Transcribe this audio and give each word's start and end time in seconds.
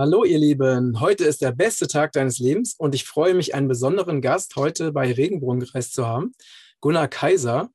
Hallo 0.00 0.24
ihr 0.24 0.38
Lieben, 0.38 0.98
heute 0.98 1.26
ist 1.26 1.42
der 1.42 1.52
beste 1.52 1.86
Tag 1.86 2.12
deines 2.12 2.38
Lebens 2.38 2.72
und 2.72 2.94
ich 2.94 3.04
freue 3.04 3.34
mich, 3.34 3.54
einen 3.54 3.68
besonderen 3.68 4.22
Gast 4.22 4.56
heute 4.56 4.92
bei 4.92 5.12
Regenbogenkreis 5.12 5.92
zu 5.92 6.06
haben, 6.06 6.32
Gunnar 6.80 7.06
Kaiser. 7.06 7.68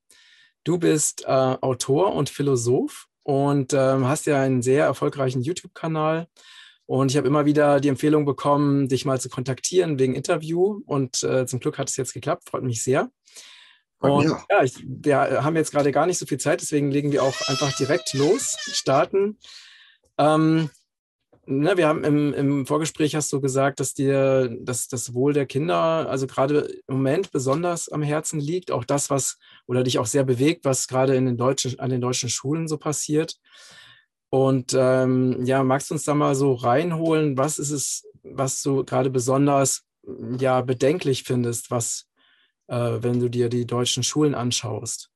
Du 0.64 0.80
bist 0.80 1.24
äh, 1.28 1.28
Autor 1.28 2.16
und 2.16 2.32
Philosoph 2.32 3.06
und 3.22 3.74
äh, 3.74 3.78
hast 3.78 4.26
ja 4.26 4.42
einen 4.42 4.64
sehr 4.64 4.86
erfolgreichen 4.86 5.44
YouTube-Kanal. 5.44 6.26
Und 6.88 7.12
ich 7.12 7.18
habe 7.18 7.28
immer 7.28 7.46
wieder 7.46 7.80
die 7.80 7.90
Empfehlung 7.90 8.26
bekommen, 8.26 8.88
dich 8.88 9.06
mal 9.06 9.22
zu 9.22 9.30
kontaktieren 9.30 10.00
wegen 10.00 10.16
Interview. 10.16 10.82
Und 10.88 11.22
äh, 11.22 11.46
zum 11.46 11.60
Glück 11.60 11.78
hat 11.78 11.92
es 11.92 11.96
jetzt 11.96 12.16
geklappt, 12.16 12.50
freut 12.50 12.64
mich 12.64 12.82
sehr. 12.82 13.12
Und 14.00 14.24
ja, 14.24 14.44
ja 14.50 14.64
ich, 14.64 14.84
wir 14.84 15.44
haben 15.44 15.56
jetzt 15.56 15.70
gerade 15.70 15.92
gar 15.92 16.08
nicht 16.08 16.18
so 16.18 16.26
viel 16.26 16.40
Zeit, 16.40 16.62
deswegen 16.62 16.90
legen 16.90 17.12
wir 17.12 17.22
auch 17.22 17.40
einfach 17.50 17.72
direkt 17.78 18.16
los, 18.16 18.58
starten. 18.72 19.38
Ähm, 20.18 20.72
ne, 21.46 21.78
wir 21.78 21.88
haben 21.88 22.04
im, 22.04 22.34
im, 22.34 22.66
Vorgespräch 22.66 23.16
hast 23.16 23.32
du 23.34 23.42
gesagt, 23.42 23.80
dass 23.80 23.94
dir 23.94 24.50
dass 24.62 24.88
das 24.88 25.14
Wohl 25.14 25.34
der 25.34 25.46
Kinder, 25.46 26.10
also 26.10 26.28
gerade 26.28 26.68
im 26.88 26.96
Moment 26.96 27.32
besonders 27.32 27.90
am 27.90 28.02
Herzen 28.02 28.40
liegt, 28.40 28.72
auch 28.72 28.84
das, 28.86 29.10
was 29.10 29.38
oder 29.68 29.84
dich 29.84 30.00
auch 30.00 30.06
sehr 30.06 30.24
bewegt, 30.24 30.66
was 30.66 30.88
gerade 30.88 31.16
in 31.16 31.26
den 31.26 31.38
deutschen, 31.38 31.80
an 31.80 31.90
den 31.90 32.02
deutschen 32.02 32.30
Schulen 32.30 32.68
so 32.68 32.78
passiert. 32.78 33.38
Und 34.30 34.76
ähm, 34.78 35.46
ja, 35.46 35.64
magst 35.64 35.90
du 35.90 35.96
uns 35.96 36.04
da 36.04 36.14
mal 36.14 36.36
so 36.36 36.54
reinholen? 36.54 37.38
Was 37.38 37.60
ist 37.60 37.72
es, 37.72 38.06
was 38.24 38.62
du 38.62 38.84
gerade 38.84 39.10
besonders 39.10 39.84
ja 40.40 40.62
bedenklich 40.62 41.24
findest, 41.24 41.72
was, 41.72 42.08
äh, 42.68 42.98
wenn 43.00 43.20
du 43.20 43.30
dir 43.30 43.50
die 43.50 43.66
deutschen 43.66 44.04
Schulen 44.04 44.36
anschaust? 44.36 45.10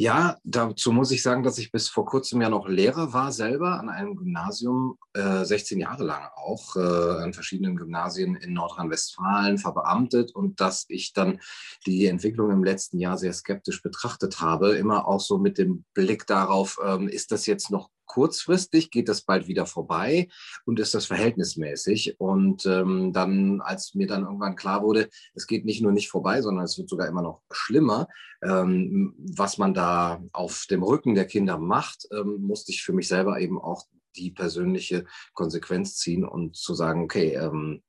Ja, 0.00 0.36
dazu 0.44 0.92
muss 0.92 1.10
ich 1.10 1.24
sagen, 1.24 1.42
dass 1.42 1.58
ich 1.58 1.72
bis 1.72 1.88
vor 1.88 2.06
kurzem 2.06 2.40
ja 2.40 2.48
noch 2.48 2.68
Lehrer 2.68 3.12
war 3.12 3.32
selber 3.32 3.80
an 3.80 3.88
einem 3.88 4.14
Gymnasium, 4.14 4.96
äh, 5.12 5.44
16 5.44 5.80
Jahre 5.80 6.04
lang 6.04 6.22
auch, 6.36 6.76
äh, 6.76 7.24
an 7.24 7.32
verschiedenen 7.32 7.74
Gymnasien 7.76 8.36
in 8.36 8.52
Nordrhein-Westfalen 8.52 9.58
verbeamtet 9.58 10.32
und 10.32 10.60
dass 10.60 10.84
ich 10.86 11.14
dann 11.14 11.40
die 11.84 12.06
Entwicklung 12.06 12.52
im 12.52 12.62
letzten 12.62 13.00
Jahr 13.00 13.18
sehr 13.18 13.32
skeptisch 13.32 13.82
betrachtet 13.82 14.40
habe, 14.40 14.76
immer 14.76 15.08
auch 15.08 15.18
so 15.18 15.36
mit 15.36 15.58
dem 15.58 15.84
Blick 15.94 16.28
darauf, 16.28 16.78
ähm, 16.80 17.08
ist 17.08 17.32
das 17.32 17.46
jetzt 17.46 17.72
noch 17.72 17.90
kurzfristig, 18.08 18.90
geht 18.90 19.08
das 19.08 19.22
bald 19.22 19.46
wieder 19.46 19.66
vorbei 19.66 20.28
und 20.64 20.80
ist 20.80 20.94
das 20.94 21.06
verhältnismäßig. 21.06 22.18
Und 22.18 22.66
ähm, 22.66 23.12
dann, 23.12 23.60
als 23.60 23.94
mir 23.94 24.08
dann 24.08 24.24
irgendwann 24.24 24.56
klar 24.56 24.82
wurde, 24.82 25.08
es 25.34 25.46
geht 25.46 25.64
nicht 25.64 25.82
nur 25.82 25.92
nicht 25.92 26.08
vorbei, 26.08 26.42
sondern 26.42 26.64
es 26.64 26.76
wird 26.78 26.88
sogar 26.88 27.06
immer 27.06 27.22
noch 27.22 27.42
schlimmer, 27.52 28.08
ähm, 28.42 29.14
was 29.18 29.58
man 29.58 29.74
da 29.74 30.20
auf 30.32 30.66
dem 30.68 30.82
Rücken 30.82 31.14
der 31.14 31.26
Kinder 31.26 31.58
macht, 31.58 32.08
ähm, 32.12 32.38
musste 32.40 32.72
ich 32.72 32.82
für 32.82 32.92
mich 32.92 33.06
selber 33.06 33.38
eben 33.40 33.60
auch 33.60 33.84
die 34.16 34.30
persönliche 34.32 35.04
Konsequenz 35.34 35.96
ziehen 35.96 36.24
und 36.24 36.56
zu 36.56 36.74
sagen, 36.74 37.04
okay, 37.04 37.34
ähm, 37.34 37.82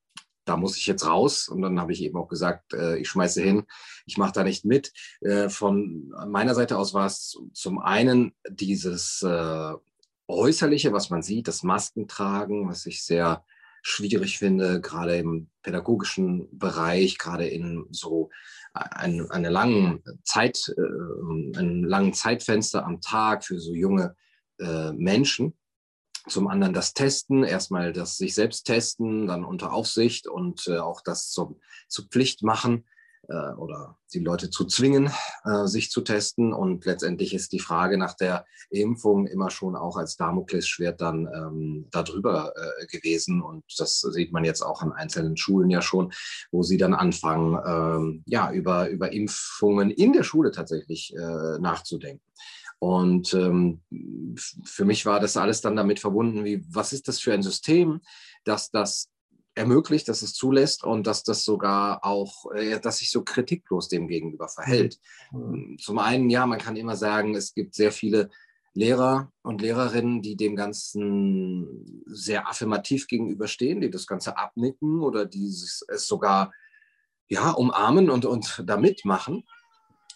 da 0.50 0.58
muss 0.58 0.78
ich 0.78 0.88
jetzt 0.88 1.06
raus. 1.06 1.48
Und 1.48 1.62
dann 1.62 1.80
habe 1.80 1.92
ich 1.92 2.02
eben 2.02 2.18
auch 2.18 2.28
gesagt, 2.28 2.74
äh, 2.74 2.98
ich 2.98 3.08
schmeiße 3.08 3.42
hin, 3.42 3.64
ich 4.06 4.18
mache 4.18 4.34
da 4.34 4.44
nicht 4.44 4.66
mit. 4.66 4.92
Äh, 5.22 5.50
von 5.50 6.12
meiner 6.28 6.56
Seite 6.56 6.78
aus 6.78 6.94
war 6.94 7.06
es 7.06 7.38
zum 7.54 7.80
einen 7.80 8.34
dieses 8.50 9.22
äh, 9.22 9.74
Äußerliche, 10.30 10.94
was 10.94 11.10
man 11.10 11.24
sieht, 11.24 11.48
das 11.48 11.64
Maskentragen, 11.64 12.70
was 12.70 12.86
ich 12.86 13.04
sehr 13.04 13.44
schwierig 13.82 14.38
finde, 14.38 14.82
gerade 14.82 15.18
im 15.18 15.50
pädagogischen 15.64 16.48
Bereich, 16.58 17.18
gerade 17.18 17.48
in 17.48 17.88
so 17.92 18.30
ein, 18.74 19.30
eine 19.32 19.50
langen 19.50 20.04
Zeit, 20.24 20.74
äh, 20.78 21.58
einem 21.58 21.84
langen 21.84 22.14
Zeitfenster 22.14 22.86
am 22.86 23.02
Tag 23.02 23.44
für 23.44 23.60
so 23.60 23.74
junge 23.74 24.16
äh, 24.60 24.92
Menschen. 24.92 25.58
Zum 26.28 26.48
anderen 26.48 26.74
das 26.74 26.94
Testen, 26.94 27.44
erstmal 27.44 27.94
das 27.94 28.18
sich 28.18 28.36
selbst 28.36 28.66
testen, 28.66 29.26
dann 29.26 29.44
unter 29.44 29.74
Aufsicht 29.74 30.28
und 30.28 30.68
äh, 30.68 30.78
auch 30.78 31.02
das 31.02 31.32
zum, 31.32 31.60
zur 31.88 32.06
Pflicht 32.06 32.44
machen 32.44 32.86
äh, 33.30 33.54
oder 33.54 33.98
die 34.14 34.20
Leute 34.20 34.50
zu 34.50 34.66
zwingen, 34.66 35.12
äh, 35.44 35.66
sich 35.66 35.92
zu 35.92 36.02
testen. 36.02 36.54
Und 36.54 36.86
letztendlich 36.86 37.34
ist 37.34 37.52
die 37.52 37.60
Frage 37.60 37.98
nach 37.98 38.16
der 38.16 38.46
Impfung 38.70 39.28
immer 39.28 39.50
schon 39.50 39.76
auch 39.76 39.98
als 39.98 40.18
Damoklesschwert 40.18 41.00
dann 41.00 41.28
ähm, 41.34 41.88
darüber 41.92 42.54
äh, 42.56 42.88
gewesen. 42.88 43.42
Und 43.42 43.64
das 43.78 44.02
sieht 44.02 44.32
man 44.32 44.44
jetzt 44.44 44.62
auch 44.62 44.82
an 44.82 44.92
einzelnen 44.92 45.38
Schulen 45.38 45.70
ja 45.70 45.82
schon, 45.82 46.12
wo 46.52 46.64
sie 46.64 46.78
dann 46.78 46.94
anfangen, 46.94 47.58
ähm, 47.66 48.24
ja, 48.26 48.52
über, 48.52 48.90
über 48.90 49.14
Impfungen 49.14 49.92
in 49.92 50.14
der 50.14 50.24
Schule 50.24 50.52
tatsächlich 50.52 51.14
äh, 51.16 51.60
nachzudenken. 51.60 52.26
Und 52.80 53.34
ähm, 53.34 53.82
für 54.64 54.86
mich 54.86 55.06
war 55.06 55.20
das 55.20 55.36
alles 55.36 55.60
dann 55.60 55.76
damit 55.76 56.00
verbunden, 56.00 56.46
wie, 56.46 56.64
was 56.74 56.94
ist 56.94 57.10
das 57.10 57.20
für 57.20 57.34
ein 57.34 57.44
System, 57.44 58.00
dass 58.46 58.72
das 58.72 59.10
ermöglicht, 59.60 60.08
dass 60.08 60.22
es 60.22 60.34
zulässt 60.34 60.84
und 60.84 61.06
dass 61.06 61.24
das 61.24 61.44
sogar 61.44 62.06
auch, 62.06 62.52
äh, 62.54 62.80
dass 62.80 63.00
sich 63.00 63.12
so 63.12 63.24
kritiklos 63.24 63.90
dem 63.90 64.08
gegenüber 64.08 64.48
verhält. 64.48 65.00
Mhm. 65.32 65.78
Zum 65.78 66.00
einen, 66.00 66.30
ja, 66.30 66.46
man 66.46 66.60
kann 66.60 66.78
immer 66.78 66.96
sagen, 66.96 67.36
es 67.36 67.54
gibt 67.54 67.76
sehr 67.76 67.92
viele 67.92 68.30
Lehrer 68.74 69.32
und 69.42 69.62
Lehrerinnen, 69.62 70.22
die 70.22 70.38
dem 70.38 70.56
Ganzen 70.56 72.04
sehr 72.06 72.48
affirmativ 72.48 73.08
gegenüberstehen, 73.08 73.82
die 73.82 73.90
das 73.90 74.08
Ganze 74.08 74.38
abnicken 74.38 75.02
oder 75.02 75.26
die 75.26 75.48
es 75.48 75.86
sogar 75.90 76.54
ja, 77.28 77.52
umarmen 77.52 78.10
und, 78.10 78.26
und 78.26 78.64
da 78.66 78.78
mitmachen. 78.78 79.44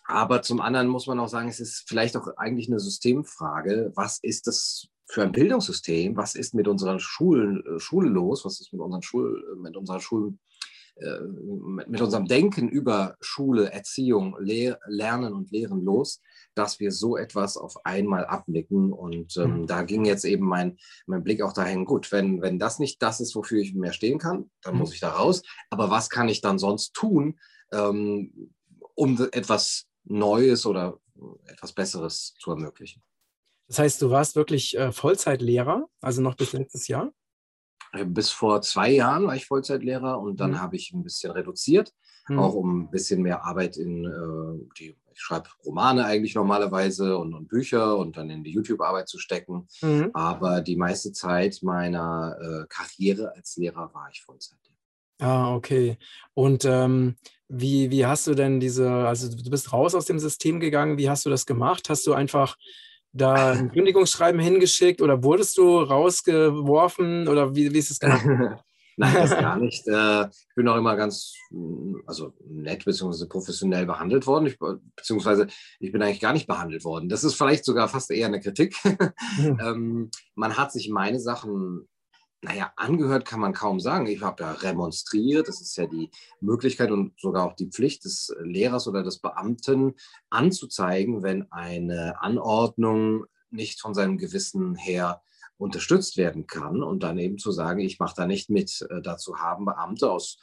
Aber 0.05 0.41
zum 0.41 0.61
anderen 0.61 0.87
muss 0.87 1.07
man 1.07 1.19
auch 1.19 1.29
sagen, 1.29 1.49
es 1.49 1.59
ist 1.59 1.83
vielleicht 1.87 2.15
auch 2.15 2.27
eigentlich 2.37 2.69
eine 2.69 2.79
Systemfrage. 2.79 3.91
Was 3.95 4.19
ist 4.21 4.47
das 4.47 4.87
für 5.13 5.21
ein 5.21 5.31
Bildungssystem, 5.31 6.17
was 6.17 6.33
ist 6.33 6.55
mit 6.55 6.67
unseren 6.67 6.99
Schulen, 6.99 7.63
äh, 7.67 7.79
Schule 7.79 8.09
los, 8.09 8.45
was 8.45 8.59
ist 8.59 8.73
mit 8.73 8.81
unseren 8.81 9.03
Schul, 9.03 9.45
äh, 9.53 9.59
mit 9.59 9.77
unserer 9.77 9.99
Schulen, 9.99 10.39
äh, 10.95 11.19
mit 11.87 12.01
unserem 12.01 12.25
Denken 12.25 12.67
über 12.67 13.15
Schule, 13.21 13.71
Erziehung, 13.71 14.35
Lehr 14.39 14.79
Lernen 14.87 15.33
und 15.33 15.51
Lehren 15.51 15.83
los, 15.83 16.19
dass 16.55 16.79
wir 16.79 16.91
so 16.91 17.15
etwas 17.15 17.57
auf 17.57 17.85
einmal 17.85 18.25
abnicken. 18.25 18.91
Und 18.91 19.37
ähm, 19.37 19.61
mhm. 19.61 19.67
da 19.67 19.83
ging 19.83 20.03
jetzt 20.03 20.25
eben 20.25 20.47
mein, 20.47 20.77
mein 21.05 21.23
Blick 21.23 21.43
auch 21.43 21.53
dahin, 21.53 21.85
gut, 21.85 22.11
wenn, 22.11 22.41
wenn 22.41 22.57
das 22.57 22.79
nicht 22.79 22.99
das 23.03 23.19
ist, 23.19 23.35
wofür 23.35 23.61
ich 23.61 23.75
mehr 23.75 23.93
stehen 23.93 24.17
kann, 24.17 24.49
dann 24.63 24.73
mhm. 24.73 24.79
muss 24.79 24.95
ich 24.95 24.99
da 24.99 25.11
raus. 25.11 25.43
Aber 25.69 25.91
was 25.91 26.09
kann 26.09 26.27
ich 26.27 26.41
dann 26.41 26.57
sonst 26.57 26.93
tun, 26.93 27.39
ähm, 27.71 28.51
um 28.95 29.27
etwas 29.31 29.85
Neues 30.05 30.65
oder 30.65 30.99
etwas 31.45 31.71
Besseres 31.73 32.33
zu 32.39 32.49
ermöglichen? 32.49 33.03
Das 33.67 33.79
heißt, 33.79 34.01
du 34.01 34.09
warst 34.09 34.35
wirklich 34.35 34.77
äh, 34.77 34.91
Vollzeitlehrer, 34.91 35.87
also 36.01 36.21
noch 36.21 36.35
bis 36.35 36.53
letztes 36.53 36.87
Jahr? 36.87 37.11
Äh, 37.93 38.05
bis 38.05 38.29
vor 38.29 38.61
zwei 38.61 38.91
Jahren 38.91 39.27
war 39.27 39.35
ich 39.35 39.45
Vollzeitlehrer 39.45 40.19
und 40.19 40.39
dann 40.39 40.51
mhm. 40.51 40.61
habe 40.61 40.75
ich 40.75 40.91
ein 40.93 41.03
bisschen 41.03 41.31
reduziert, 41.31 41.93
mhm. 42.27 42.39
auch 42.39 42.53
um 42.53 42.81
ein 42.81 42.91
bisschen 42.91 43.21
mehr 43.21 43.45
Arbeit 43.45 43.77
in 43.77 44.05
äh, 44.05 44.73
die, 44.77 44.97
ich 45.13 45.21
schreibe 45.21 45.49
Romane 45.63 46.05
eigentlich 46.05 46.35
normalerweise 46.35 47.17
und, 47.17 47.33
und, 47.33 47.47
Bücher 47.47 47.97
und 47.97 48.17
dann 48.17 48.29
in 48.31 48.43
die 48.43 48.51
YouTube-Arbeit 48.51 49.07
zu 49.07 49.19
stecken. 49.19 49.67
Mhm. 49.81 50.09
Aber 50.13 50.61
die 50.61 50.75
meiste 50.75 51.11
Zeit 51.11 51.59
meiner 51.61 52.35
äh, 52.41 52.65
Karriere 52.67 53.33
als 53.35 53.55
Lehrer 53.57 53.93
war 53.93 54.09
ich 54.11 54.23
Vollzeitlehrer. 54.23 54.73
Ah, 55.19 55.55
okay. 55.55 55.97
Und 56.33 56.65
ähm, 56.65 57.15
wie, 57.47 57.91
wie 57.91 58.05
hast 58.05 58.25
du 58.25 58.33
denn 58.33 58.59
diese, 58.59 58.89
also 58.91 59.29
du 59.29 59.49
bist 59.49 59.71
raus 59.71 59.93
aus 59.93 60.05
dem 60.05 60.17
System 60.17 60.59
gegangen, 60.59 60.97
wie 60.97 61.09
hast 61.09 61.25
du 61.25 61.29
das 61.29 61.45
gemacht? 61.45 61.89
Hast 61.89 62.07
du 62.07 62.13
einfach 62.13 62.57
da 63.13 63.51
ein 63.53 63.71
Kündigungsschreiben 63.71 64.41
hingeschickt 64.41 65.01
oder 65.01 65.23
wurdest 65.23 65.57
du 65.57 65.79
rausgeworfen 65.79 67.27
oder 67.27 67.55
wie, 67.55 67.73
wie 67.73 67.79
ist 67.79 67.91
es 67.91 67.99
genau? 67.99 68.17
Nein, 68.95 69.13
das 69.15 69.31
gar 69.31 69.55
nicht. 69.59 69.87
Äh, 69.87 70.25
ich 70.25 70.55
bin 70.55 70.67
auch 70.67 70.75
immer 70.75 70.95
ganz 70.95 71.33
also 72.05 72.33
nett 72.47 72.85
bzw. 72.85 73.25
professionell 73.27 73.87
behandelt 73.87 74.27
worden, 74.27 74.45
ich, 74.45 74.57
beziehungsweise 74.95 75.47
ich 75.79 75.91
bin 75.91 76.01
eigentlich 76.03 76.19
gar 76.19 76.33
nicht 76.33 76.47
behandelt 76.47 76.83
worden. 76.83 77.09
Das 77.09 77.23
ist 77.23 77.33
vielleicht 77.33 77.65
sogar 77.65 77.87
fast 77.89 78.11
eher 78.11 78.27
eine 78.27 78.39
Kritik. 78.39 78.75
Mhm. 79.37 80.11
man 80.35 80.57
hat 80.57 80.71
sich 80.71 80.89
meine 80.89 81.19
Sachen 81.19 81.87
naja, 82.43 82.73
angehört 82.75 83.25
kann 83.25 83.39
man 83.39 83.53
kaum 83.53 83.79
sagen. 83.79 84.05
Ich 84.05 84.21
habe 84.21 84.43
ja 84.43 84.51
remonstriert. 84.51 85.47
Das 85.47 85.61
ist 85.61 85.77
ja 85.77 85.87
die 85.87 86.09
Möglichkeit 86.41 86.91
und 86.91 87.17
sogar 87.19 87.45
auch 87.45 87.55
die 87.55 87.69
Pflicht 87.69 88.03
des 88.03 88.35
Lehrers 88.41 88.87
oder 88.87 89.01
des 89.01 89.19
Beamten 89.19 89.93
anzuzeigen, 90.29 91.23
wenn 91.23 91.49
eine 91.51 92.21
Anordnung 92.21 93.25
nicht 93.49 93.79
von 93.79 93.93
seinem 93.93 94.17
Gewissen 94.17 94.75
her 94.75 95.21
unterstützt 95.57 96.17
werden 96.17 96.45
kann 96.45 96.83
und 96.83 97.03
dann 97.03 97.17
eben 97.17 97.37
zu 97.37 97.51
sagen, 97.51 97.79
ich 97.79 97.99
mache 97.99 98.15
da 98.17 98.25
nicht 98.25 98.49
mit. 98.49 98.85
Äh, 98.89 99.01
dazu 99.01 99.37
haben 99.37 99.65
Beamte 99.65 100.11
aus 100.11 100.37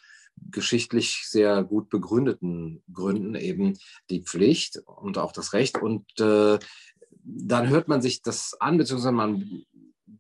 geschichtlich 0.51 1.27
sehr 1.27 1.63
gut 1.65 1.91
begründeten 1.91 2.83
Gründen 2.91 3.35
eben 3.35 3.79
die 4.09 4.23
Pflicht 4.23 4.79
und 4.87 5.19
auch 5.19 5.33
das 5.33 5.53
Recht. 5.53 5.77
Und 5.83 6.07
äh, 6.19 6.59
dann 7.23 7.69
hört 7.69 7.89
man 7.89 8.01
sich 8.01 8.23
das 8.23 8.57
an, 8.59 8.79
beziehungsweise 8.79 9.13
man 9.13 9.65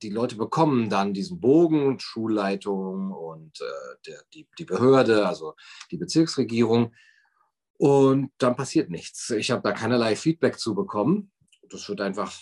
die 0.03 0.11
Leute 0.11 0.37
bekommen 0.37 0.91
dann 0.91 1.15
diesen 1.15 1.41
Bogen, 1.41 1.99
Schulleitung 1.99 3.13
und 3.13 3.61
äh, 3.61 3.97
der, 4.07 4.23
die, 4.35 4.49
die 4.59 4.65
Behörde, 4.65 5.27
also 5.27 5.55
die 5.91 5.97
Bezirksregierung. 5.97 6.95
Und 7.77 8.31
dann 8.39 8.57
passiert 8.57 8.91
nichts. 8.91 9.31
Ich 9.31 9.51
habe 9.51 9.63
da 9.63 9.73
keinerlei 9.73 10.17
Feedback 10.17 10.59
zu 10.59 10.75
bekommen. 10.75 11.33
Das 11.71 11.89
wird 11.89 12.01
einfach 12.01 12.33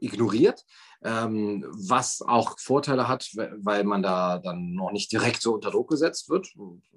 ignoriert, 0.00 0.64
ähm, 1.02 1.64
was 1.68 2.22
auch 2.22 2.58
Vorteile 2.58 3.08
hat, 3.08 3.28
weil 3.34 3.84
man 3.84 4.02
da 4.02 4.38
dann 4.38 4.74
noch 4.74 4.92
nicht 4.92 5.12
direkt 5.12 5.42
so 5.42 5.54
unter 5.54 5.70
Druck 5.70 5.90
gesetzt 5.90 6.28
wird. 6.28 6.48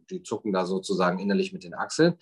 Die 0.10 0.24
zucken 0.24 0.54
da 0.54 0.66
sozusagen 0.66 1.20
innerlich 1.20 1.54
mit 1.54 1.64
den 1.64 1.74
Achseln. 1.74 2.16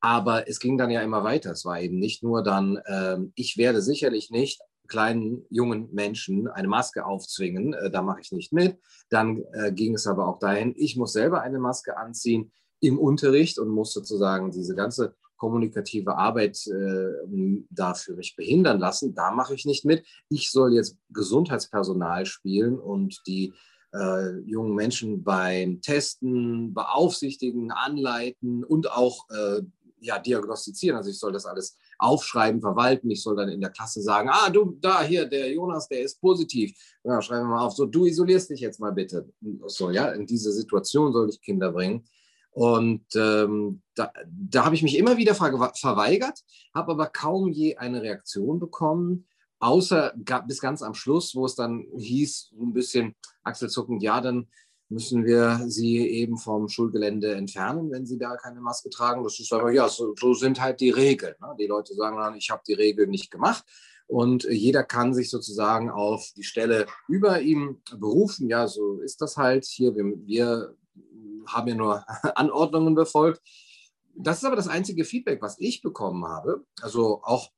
Aber 0.00 0.48
es 0.48 0.60
ging 0.60 0.78
dann 0.78 0.90
ja 0.90 1.00
immer 1.02 1.24
weiter. 1.24 1.52
Es 1.52 1.64
war 1.64 1.80
eben 1.80 1.98
nicht 1.98 2.22
nur 2.22 2.42
dann, 2.42 2.80
ähm, 2.86 3.32
ich 3.34 3.56
werde 3.56 3.82
sicherlich 3.82 4.30
nicht 4.30 4.60
kleinen 4.88 5.44
jungen 5.50 5.88
Menschen 5.92 6.48
eine 6.48 6.68
Maske 6.68 7.04
aufzwingen, 7.04 7.72
äh, 7.74 7.90
da 7.90 8.02
mache 8.02 8.20
ich 8.20 8.32
nicht 8.32 8.52
mit. 8.52 8.78
Dann 9.08 9.42
äh, 9.52 9.72
ging 9.72 9.94
es 9.94 10.06
aber 10.06 10.28
auch 10.28 10.38
dahin, 10.38 10.74
ich 10.76 10.96
muss 10.96 11.12
selber 11.12 11.42
eine 11.42 11.58
Maske 11.58 11.96
anziehen 11.96 12.52
im 12.80 12.98
Unterricht 12.98 13.58
und 13.58 13.68
muss 13.68 13.92
sozusagen 13.92 14.50
diese 14.50 14.74
ganze 14.74 15.14
kommunikative 15.36 16.16
Arbeit 16.16 16.64
äh, 16.68 17.64
da 17.70 17.94
für 17.94 18.14
mich 18.14 18.36
behindern 18.36 18.78
lassen. 18.78 19.14
Da 19.14 19.32
mache 19.32 19.54
ich 19.54 19.64
nicht 19.64 19.84
mit. 19.84 20.06
Ich 20.28 20.52
soll 20.52 20.72
jetzt 20.74 20.96
Gesundheitspersonal 21.12 22.26
spielen 22.26 22.78
und 22.78 23.20
die 23.26 23.52
äh, 23.92 24.38
jungen 24.40 24.74
Menschen 24.74 25.24
beim 25.24 25.80
Testen, 25.80 26.72
Beaufsichtigen, 26.74 27.72
Anleiten 27.72 28.62
und 28.62 28.90
auch 28.90 29.28
äh, 29.30 29.62
ja, 30.02 30.18
diagnostizieren. 30.18 30.96
Also 30.96 31.10
ich 31.10 31.18
soll 31.18 31.32
das 31.32 31.46
alles 31.46 31.76
aufschreiben, 31.98 32.60
verwalten. 32.60 33.10
Ich 33.10 33.22
soll 33.22 33.36
dann 33.36 33.48
in 33.48 33.60
der 33.60 33.70
Klasse 33.70 34.02
sagen, 34.02 34.28
ah, 34.30 34.50
du, 34.50 34.76
da, 34.80 35.02
hier, 35.02 35.26
der 35.26 35.52
Jonas, 35.52 35.88
der 35.88 36.02
ist 36.02 36.20
positiv. 36.20 36.76
Ja, 37.04 37.22
schreiben 37.22 37.48
wir 37.48 37.56
mal 37.56 37.66
auf, 37.66 37.74
so, 37.74 37.86
du 37.86 38.06
isolierst 38.06 38.50
dich 38.50 38.60
jetzt 38.60 38.80
mal 38.80 38.92
bitte. 38.92 39.28
So, 39.66 39.90
ja, 39.90 40.08
in 40.10 40.26
diese 40.26 40.52
Situation 40.52 41.12
soll 41.12 41.30
ich 41.30 41.40
Kinder 41.40 41.72
bringen. 41.72 42.04
Und 42.50 43.06
ähm, 43.16 43.80
da, 43.94 44.12
da 44.26 44.64
habe 44.66 44.74
ich 44.74 44.82
mich 44.82 44.98
immer 44.98 45.16
wieder 45.16 45.34
ver 45.34 45.72
verweigert, 45.74 46.40
habe 46.74 46.92
aber 46.92 47.06
kaum 47.06 47.48
je 47.48 47.76
eine 47.76 48.02
Reaktion 48.02 48.58
bekommen, 48.58 49.26
außer 49.58 50.12
bis 50.46 50.60
ganz 50.60 50.82
am 50.82 50.92
Schluss, 50.92 51.34
wo 51.34 51.46
es 51.46 51.54
dann 51.54 51.86
hieß, 51.96 52.50
so 52.54 52.62
ein 52.62 52.74
bisschen 52.74 53.14
achselzuckend, 53.42 54.02
ja, 54.02 54.20
dann 54.20 54.48
müssen 54.92 55.24
wir 55.24 55.60
sie 55.66 55.98
eben 55.98 56.36
vom 56.36 56.68
Schulgelände 56.68 57.34
entfernen, 57.34 57.90
wenn 57.90 58.06
sie 58.06 58.18
da 58.18 58.36
keine 58.36 58.60
Maske 58.60 58.90
tragen. 58.90 59.24
Das 59.24 59.40
ist 59.40 59.52
aber, 59.52 59.72
ja, 59.72 59.88
so, 59.88 60.14
so 60.18 60.34
sind 60.34 60.60
halt 60.60 60.80
die 60.80 60.90
Regeln. 60.90 61.34
Ne? 61.40 61.54
Die 61.58 61.66
Leute 61.66 61.94
sagen 61.94 62.18
dann, 62.18 62.36
ich 62.36 62.50
habe 62.50 62.62
die 62.66 62.74
Regeln 62.74 63.10
nicht 63.10 63.30
gemacht. 63.30 63.64
Und 64.06 64.44
jeder 64.44 64.84
kann 64.84 65.14
sich 65.14 65.30
sozusagen 65.30 65.90
auf 65.90 66.32
die 66.36 66.42
Stelle 66.42 66.86
über 67.08 67.40
ihm 67.40 67.80
berufen. 67.98 68.48
Ja, 68.48 68.68
so 68.68 69.00
ist 69.00 69.22
das 69.22 69.36
halt 69.36 69.64
hier. 69.64 69.94
Wir, 69.94 70.04
wir 70.26 70.76
haben 71.46 71.68
ja 71.68 71.74
nur 71.74 72.04
Anordnungen 72.36 72.94
befolgt. 72.94 73.40
Das 74.14 74.38
ist 74.38 74.44
aber 74.44 74.56
das 74.56 74.68
einzige 74.68 75.04
Feedback, 75.04 75.40
was 75.40 75.58
ich 75.58 75.80
bekommen 75.80 76.26
habe. 76.26 76.64
Also 76.82 77.22
auch 77.22 77.50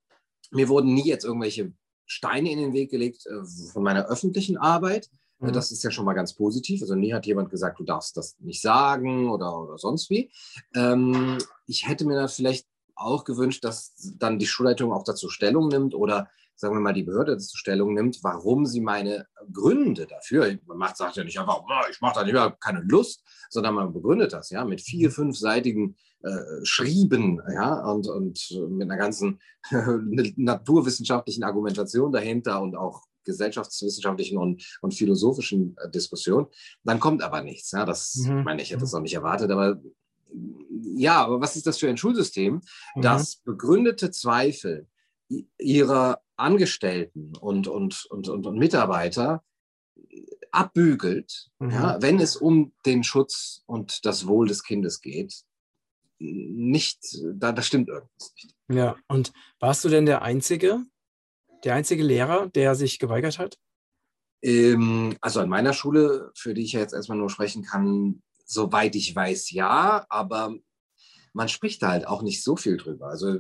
mir 0.53 0.69
wurden 0.69 0.95
nie 0.95 1.07
jetzt 1.07 1.25
irgendwelche 1.25 1.73
Steine 2.07 2.53
in 2.53 2.59
den 2.59 2.73
Weg 2.73 2.91
gelegt 2.91 3.27
äh, 3.27 3.45
von 3.73 3.83
meiner 3.83 4.07
öffentlichen 4.07 4.57
Arbeit. 4.57 5.11
Mhm. 5.49 5.53
Das 5.55 5.73
ist 5.73 5.83
ja 5.83 5.91
schon 5.91 6.05
mal 6.05 6.15
ganz 6.15 6.35
positiv. 6.35 6.83
Also 6.83 6.95
nie 6.95 7.13
hat 7.13 7.27
jemand 7.27 7.51
gesagt, 7.51 7.79
du 7.79 7.85
darfst 7.85 8.17
das 8.17 8.37
nicht 8.41 8.61
sagen 8.61 9.31
oder, 9.31 9.59
oder 9.61 9.79
sonst 9.79 10.11
wie. 10.11 10.31
Ähm, 10.75 11.39
ich 11.67 11.89
hätte 11.89 12.07
mir 12.07 12.17
da 12.17 12.29
vielleicht 12.29 12.67
auch 12.97 13.25
gewünscht, 13.25 13.65
dass 13.65 13.95
dann 14.19 14.39
die 14.39 14.47
Schulleitung 14.47 14.93
auch 14.93 15.05
dazu 15.05 15.29
Stellung 15.29 15.69
nimmt 15.69 15.95
oder 15.95 16.29
sagen 16.57 16.77
wir 16.77 16.81
mal, 16.81 16.93
die 16.93 17.03
Behörde 17.03 17.37
zur 17.39 17.59
Stellung 17.59 17.95
nimmt, 17.95 18.23
warum 18.23 18.65
sie 18.67 18.81
meine 18.81 19.27
Gründe 19.53 20.07
dafür, 20.07 20.57
man 20.67 20.79
macht, 20.79 20.97
sagt 20.97 21.17
ja 21.17 21.25
nicht 21.25 21.39
einfach, 21.39 21.63
oh, 21.63 21.89
ich 21.91 22.01
mache 22.01 22.15
da 22.15 22.25
nicht 22.25 22.33
mehr 22.33 22.57
keine 22.61 22.81
Lust, 22.81 23.25
sondern 23.51 23.75
man 23.75 23.93
begründet 23.93 24.33
das 24.33 24.51
ja 24.51 24.65
mit 24.65 24.81
vier, 24.81 25.09
mhm. 25.09 25.13
fünfseitigen 25.13 25.97
äh, 26.23 26.65
Schrieben 26.65 27.43
ja, 27.53 27.85
und, 27.91 28.07
und 28.07 28.49
mit 28.71 28.91
einer 28.91 28.97
ganzen 28.97 29.41
naturwissenschaftlichen 30.37 31.45
Argumentation 31.45 32.13
dahinter 32.13 32.63
und 32.63 32.77
auch 32.77 33.03
gesellschaftswissenschaftlichen 33.25 34.39
und, 34.39 34.79
und 34.81 34.95
philosophischen 34.95 35.77
äh, 35.79 35.91
Diskussionen. 35.91 36.47
Dann 36.83 37.01
kommt 37.01 37.23
aber 37.23 37.43
nichts. 37.43 37.71
Ja, 37.73 37.85
das, 37.85 38.17
mhm. 38.17 38.39
ich 38.39 38.45
meine, 38.45 38.63
ich 38.63 38.71
hätte 38.71 38.81
das 38.81 38.95
auch 38.95 39.01
nicht 39.01 39.15
erwartet, 39.15 39.51
aber 39.51 39.81
ja, 40.97 41.25
aber 41.25 41.41
was 41.41 41.57
ist 41.57 41.67
das 41.67 41.79
für 41.79 41.89
ein 41.89 41.97
Schulsystem, 41.97 42.61
mhm. 42.95 43.03
das 43.03 43.37
begründete 43.37 44.11
Zweifel 44.11 44.89
ihrer 45.59 46.21
Angestellten 46.37 47.33
und, 47.37 47.69
und, 47.69 48.07
und, 48.11 48.29
und, 48.29 48.47
und 48.47 48.59
Mitarbeiter 48.59 49.43
abbügelt, 50.51 51.51
mhm. 51.59 51.71
ja, 51.71 52.03
wenn 52.03 52.21
es 52.21 52.37
um 52.37 52.73
den 52.87 53.05
Schutz 53.05 53.63
und 53.67 54.05
das 54.05 54.27
Wohl 54.27 54.47
des 54.47 54.63
Kindes 54.63 55.01
geht, 55.01 55.43
nicht, 56.19 57.01
da, 57.35 57.53
da 57.53 57.63
stimmt 57.63 57.89
irgendwas 57.89 58.33
nicht. 58.35 58.55
Ja, 58.69 58.97
und 59.09 59.33
warst 59.59 59.85
du 59.85 59.89
denn 59.89 60.07
der 60.07 60.23
Einzige, 60.23 60.85
der 61.65 61.75
einzige 61.75 62.03
Lehrer, 62.03 62.49
der 62.49 62.75
sich 62.75 62.99
geweigert 62.99 63.39
hat? 63.39 63.59
Ähm, 64.43 65.17
also 65.21 65.41
an 65.41 65.49
meiner 65.49 65.73
Schule, 65.73 66.31
für 66.35 66.55
die 66.55 66.65
ich 66.65 66.73
ja 66.73 66.81
jetzt 66.81 66.95
erstmal 66.95 67.19
nur 67.19 67.31
sprechen 67.31 67.65
kann, 67.65 68.23
soweit 68.45 68.95
ich 68.95 69.15
weiß, 69.17 69.51
ja, 69.51 70.05
aber 70.09 70.55
man 71.33 71.49
spricht 71.49 71.83
da 71.83 71.91
halt 71.91 72.07
auch 72.07 72.23
nicht 72.23 72.45
so 72.45 72.57
viel 72.57 72.77
drüber. 72.77 73.09
Also 73.09 73.39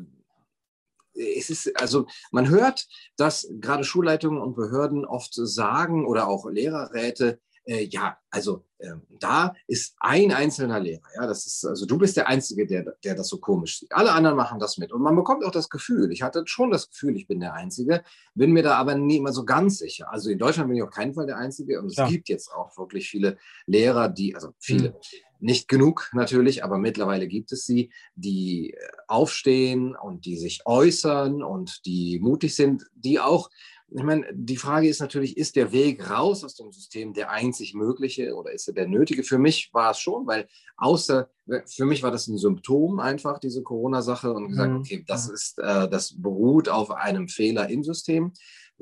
es 1.14 1.50
ist, 1.50 1.80
also 1.80 2.06
man 2.32 2.48
hört, 2.48 2.86
dass 3.16 3.48
gerade 3.60 3.84
Schulleitungen 3.84 4.40
und 4.40 4.56
Behörden 4.56 5.04
oft 5.04 5.32
sagen 5.34 6.06
oder 6.06 6.26
auch 6.26 6.46
Lehrerräte, 6.46 7.40
äh, 7.66 7.84
ja, 7.84 8.18
also 8.30 8.64
äh, 8.78 8.90
da 9.20 9.54
ist 9.66 9.94
ein 9.98 10.32
einzelner 10.32 10.80
Lehrer, 10.80 11.02
ja, 11.14 11.26
das 11.26 11.46
ist, 11.46 11.64
also 11.64 11.86
du 11.86 11.98
bist 11.98 12.16
der 12.16 12.28
Einzige, 12.28 12.66
der, 12.66 12.94
der 13.02 13.14
das 13.14 13.28
so 13.28 13.38
komisch 13.38 13.80
sieht. 13.80 13.92
Alle 13.92 14.12
anderen 14.12 14.36
machen 14.36 14.58
das 14.58 14.76
mit. 14.76 14.92
Und 14.92 15.02
man 15.02 15.16
bekommt 15.16 15.44
auch 15.44 15.50
das 15.50 15.70
Gefühl, 15.70 16.12
ich 16.12 16.22
hatte 16.22 16.42
schon 16.46 16.70
das 16.70 16.90
Gefühl, 16.90 17.16
ich 17.16 17.26
bin 17.26 17.40
der 17.40 17.54
Einzige, 17.54 18.04
bin 18.34 18.52
mir 18.52 18.62
da 18.62 18.76
aber 18.76 18.94
nie 18.96 19.16
immer 19.16 19.32
so 19.32 19.44
ganz 19.44 19.78
sicher. 19.78 20.12
Also 20.12 20.30
in 20.30 20.38
Deutschland 20.38 20.68
bin 20.68 20.76
ich 20.76 20.82
auf 20.82 20.90
keinen 20.90 21.14
Fall 21.14 21.26
der 21.26 21.38
Einzige 21.38 21.80
und 21.80 21.86
es 21.86 21.96
ja. 21.96 22.06
gibt 22.08 22.28
jetzt 22.28 22.52
auch 22.52 22.76
wirklich 22.76 23.08
viele 23.08 23.38
Lehrer, 23.66 24.08
die, 24.08 24.34
also 24.34 24.50
viele, 24.58 24.90
mhm. 24.90 24.94
nicht 25.40 25.68
genug 25.68 26.10
natürlich, 26.12 26.64
aber 26.64 26.78
mittlerweile 26.78 27.28
gibt 27.28 27.52
es 27.52 27.64
sie, 27.64 27.90
die 28.14 28.74
äh, 28.74 28.78
aufstehen 29.08 29.96
und 29.96 30.26
die 30.26 30.36
sich 30.36 30.66
äußern 30.66 31.42
und 31.42 31.86
die 31.86 32.18
mutig 32.20 32.54
sind, 32.54 32.84
die 32.94 33.20
auch 33.20 33.48
ich 33.88 34.02
meine, 34.02 34.26
die 34.32 34.56
Frage 34.56 34.88
ist 34.88 35.00
natürlich, 35.00 35.36
ist 35.36 35.56
der 35.56 35.70
Weg 35.72 36.10
raus 36.10 36.42
aus 36.42 36.54
dem 36.54 36.72
System 36.72 37.12
der 37.12 37.30
einzig 37.30 37.74
mögliche 37.74 38.34
oder 38.34 38.52
ist 38.52 38.66
er 38.66 38.74
der 38.74 38.88
nötige? 38.88 39.22
Für 39.22 39.38
mich 39.38 39.70
war 39.72 39.92
es 39.92 39.98
schon, 39.98 40.26
weil 40.26 40.48
außer, 40.76 41.28
für 41.66 41.84
mich 41.84 42.02
war 42.02 42.10
das 42.10 42.26
ein 42.26 42.38
Symptom 42.38 42.98
einfach, 42.98 43.38
diese 43.38 43.62
Corona-Sache 43.62 44.32
und 44.32 44.48
gesagt, 44.48 44.72
mhm. 44.72 44.78
okay, 44.78 45.04
das 45.06 45.28
ist, 45.28 45.58
äh, 45.58 45.88
das 45.88 46.20
beruht 46.20 46.68
auf 46.68 46.90
einem 46.90 47.28
Fehler 47.28 47.68
im 47.68 47.84
System. 47.84 48.32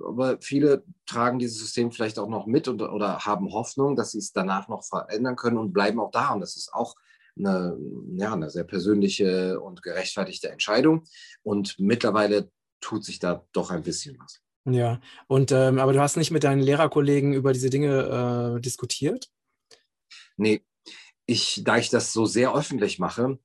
Aber 0.02 0.38
viele 0.40 0.84
tragen 1.04 1.38
dieses 1.38 1.58
System 1.58 1.92
vielleicht 1.92 2.18
auch 2.18 2.28
noch 2.28 2.46
mit 2.46 2.68
und, 2.68 2.80
oder 2.80 3.18
haben 3.18 3.52
Hoffnung, 3.52 3.96
dass 3.96 4.12
sie 4.12 4.18
es 4.18 4.32
danach 4.32 4.68
noch 4.68 4.84
verändern 4.84 5.36
können 5.36 5.58
und 5.58 5.72
bleiben 5.72 6.00
auch 6.00 6.10
da. 6.10 6.32
Und 6.32 6.40
das 6.40 6.56
ist 6.56 6.72
auch 6.72 6.94
eine, 7.36 7.76
ja, 8.14 8.32
eine 8.32 8.50
sehr 8.50 8.64
persönliche 8.64 9.60
und 9.60 9.82
gerechtfertigte 9.82 10.50
Entscheidung. 10.50 11.04
Und 11.42 11.78
mittlerweile 11.78 12.50
tut 12.80 13.04
sich 13.04 13.18
da 13.18 13.44
doch 13.52 13.70
ein 13.70 13.82
bisschen 13.82 14.18
was. 14.18 14.41
Ja, 14.64 15.00
und 15.26 15.50
ähm, 15.50 15.78
aber 15.78 15.92
du 15.92 16.00
hast 16.00 16.16
nicht 16.16 16.30
mit 16.30 16.44
deinen 16.44 16.60
Lehrerkollegen 16.60 17.32
über 17.32 17.52
diese 17.52 17.68
Dinge 17.68 18.56
äh, 18.56 18.60
diskutiert? 18.60 19.28
Nee, 20.36 20.64
ich, 21.26 21.62
da 21.64 21.78
ich 21.78 21.90
das 21.90 22.12
so 22.12 22.26
sehr 22.26 22.54
öffentlich 22.54 22.98
mache, 22.98 23.38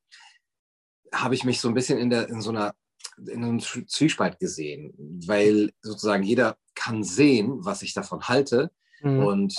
habe 1.11 1.35
ich 1.35 1.43
mich 1.43 1.59
so 1.59 1.67
ein 1.67 1.73
bisschen 1.73 1.97
in, 1.97 2.09
der, 2.09 2.29
in 2.29 2.41
so 2.41 2.51
einer 2.51 2.75
in 3.17 3.43
einem 3.43 3.59
Zwiespalt 3.59 4.39
gesehen, 4.39 4.93
weil 5.25 5.73
sozusagen 5.81 6.23
jeder 6.23 6.57
kann 6.75 7.03
sehen, 7.03 7.65
was 7.65 7.81
ich 7.81 7.93
davon 7.93 8.27
halte 8.27 8.71
mhm. 9.01 9.25
und 9.25 9.55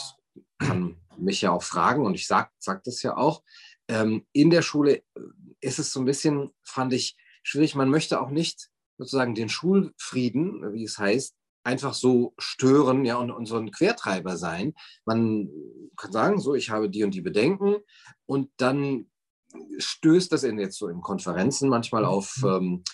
kann 0.59 0.97
mich 1.17 1.43
ja 1.43 1.51
auch 1.51 1.63
fragen 1.63 2.07
und 2.07 2.15
ich 2.15 2.27
sage 2.27 2.51
sag 2.59 2.85
das 2.85 3.03
ja 3.03 3.17
auch. 3.17 3.43
Ähm, 3.89 4.27
in 4.33 4.51
der 4.51 4.63
Schule 4.63 5.03
ist 5.61 5.79
es 5.79 5.93
so 5.93 6.01
ein 6.01 6.07
bisschen, 6.07 6.51
fand 6.63 6.93
ich, 6.93 7.17
schwierig. 7.43 7.75
Man 7.75 7.91
möchte 7.91 8.21
auch 8.21 8.31
nicht 8.31 8.71
sozusagen 8.99 9.35
den 9.35 9.49
Schulfrieden, 9.49 10.73
wie 10.73 10.85
es 10.85 10.99
heißt, 10.99 11.35
einfach 11.69 11.93
so 11.93 12.33
stören 12.39 13.05
ja, 13.05 13.17
und, 13.17 13.31
und 13.31 13.45
so 13.45 13.57
ein 13.57 13.71
Quertreiber 13.71 14.39
sein. 14.39 14.73
Man 15.05 15.51
kann 15.97 16.13
sagen, 16.13 16.41
so, 16.41 16.55
ich 16.55 16.71
habe 16.71 16.89
die 16.89 17.05
und 17.05 17.13
die 17.13 17.21
Bedenken 17.21 17.77
und 18.25 18.51
dann 18.57 19.11
stößt 19.79 20.33
das 20.33 20.45
in 20.45 20.59
jetzt 20.59 20.79
so 20.79 20.89
in 20.89 21.03
Konferenzen 21.03 21.69
manchmal 21.69 22.07
auf 22.07 22.37
mhm. 22.43 22.49
ähm, 22.49 22.85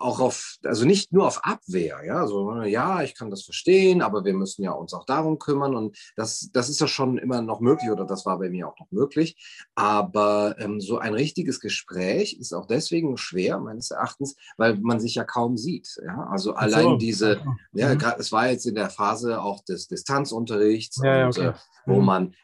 auch 0.00 0.18
auf, 0.20 0.56
also 0.64 0.86
nicht 0.86 1.12
nur 1.12 1.26
auf 1.26 1.44
Abwehr, 1.44 2.00
ja, 2.04 2.26
so, 2.26 2.62
ja, 2.62 3.02
ich 3.02 3.14
kann 3.14 3.30
das 3.30 3.42
verstehen, 3.42 4.00
aber 4.00 4.24
wir 4.24 4.32
müssen 4.32 4.62
ja 4.62 4.72
uns 4.72 4.94
auch 4.94 5.04
darum 5.04 5.38
kümmern 5.38 5.76
und 5.76 5.96
das, 6.16 6.48
das 6.52 6.68
ist 6.70 6.80
ja 6.80 6.86
schon 6.86 7.18
immer 7.18 7.42
noch 7.42 7.60
möglich 7.60 7.90
oder 7.90 8.06
das 8.06 8.24
war 8.24 8.38
bei 8.38 8.48
mir 8.48 8.68
auch 8.68 8.78
noch 8.78 8.90
möglich. 8.90 9.36
Aber 9.74 10.56
ähm, 10.58 10.80
so 10.80 10.98
ein 10.98 11.12
richtiges 11.12 11.60
Gespräch 11.60 12.32
ist 12.40 12.54
auch 12.54 12.66
deswegen 12.66 13.16
schwer, 13.18 13.58
meines 13.58 13.90
Erachtens, 13.90 14.36
weil 14.56 14.78
man 14.78 15.00
sich 15.00 15.14
ja 15.14 15.24
kaum 15.24 15.58
sieht. 15.58 16.00
Ja? 16.02 16.28
Also 16.30 16.54
allein 16.54 16.84
so. 16.84 16.96
diese, 16.96 17.42
ja, 17.72 17.94
mhm. 17.94 18.00
es 18.18 18.32
war 18.32 18.48
jetzt 18.48 18.66
in 18.66 18.74
der 18.74 18.90
Phase 18.90 19.42
auch 19.42 19.62
des 19.64 19.88
Distanzunterrichts, 19.88 21.00
ja, 21.04 21.26
und, 21.26 21.38
okay. 21.38 21.48
äh, 21.48 21.52
wo 21.84 22.00
mhm. 22.00 22.06
man, 22.06 22.34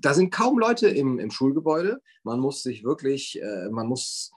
da 0.00 0.12
sind 0.12 0.30
kaum 0.30 0.58
Leute 0.58 0.88
im, 0.88 1.18
im 1.18 1.30
Schulgebäude. 1.30 2.00
Man 2.22 2.40
muss 2.40 2.62
sich 2.62 2.84
wirklich, 2.84 3.40
äh, 3.40 3.68
man 3.70 3.86
muss 3.86 4.32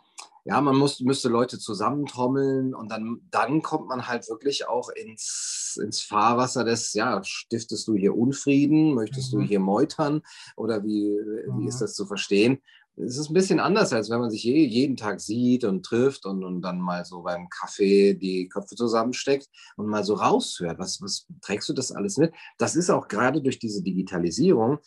ja, 0.45 0.61
man 0.61 0.77
muss, 0.77 0.99
müsste 1.01 1.29
Leute 1.29 1.59
zusammentrommeln 1.59 2.73
und 2.73 2.91
dann, 2.91 3.21
dann 3.31 3.61
kommt 3.61 3.87
man 3.87 4.07
halt 4.07 4.29
wirklich 4.29 4.67
auch 4.67 4.89
ins, 4.89 5.79
ins 5.83 6.01
Fahrwasser 6.01 6.63
des, 6.63 6.93
ja, 6.93 7.23
stiftest 7.23 7.87
du 7.87 7.95
hier 7.95 8.15
Unfrieden, 8.15 8.93
möchtest 8.93 9.33
mhm. 9.33 9.39
du 9.39 9.45
hier 9.45 9.59
meutern 9.59 10.21
oder 10.55 10.83
wie, 10.83 11.17
wie 11.57 11.67
ist 11.67 11.75
mhm. 11.75 11.79
das 11.79 11.93
zu 11.93 12.05
verstehen? 12.05 12.59
Es 13.05 13.17
ist 13.17 13.29
ein 13.29 13.33
bisschen 13.33 13.59
anders, 13.59 13.93
als 13.93 14.09
wenn 14.09 14.19
man 14.19 14.29
sich 14.29 14.43
je, 14.43 14.65
jeden 14.65 14.97
Tag 14.97 15.21
sieht 15.21 15.63
und 15.63 15.85
trifft 15.85 16.25
und, 16.25 16.43
und 16.43 16.61
dann 16.61 16.79
mal 16.79 17.05
so 17.05 17.21
beim 17.21 17.47
Kaffee 17.49 18.13
die 18.13 18.49
Köpfe 18.49 18.75
zusammensteckt 18.75 19.47
und 19.77 19.87
mal 19.87 20.03
so 20.03 20.15
raushört. 20.15 20.79
Was, 20.79 21.01
was 21.01 21.25
trägst 21.41 21.69
du 21.69 21.73
das 21.73 21.91
alles 21.91 22.17
mit? 22.17 22.33
Das 22.57 22.75
ist 22.75 22.89
auch 22.89 23.07
gerade 23.07 23.41
durch 23.41 23.59
diese 23.59 23.81
Digitalisierung, 23.81 24.79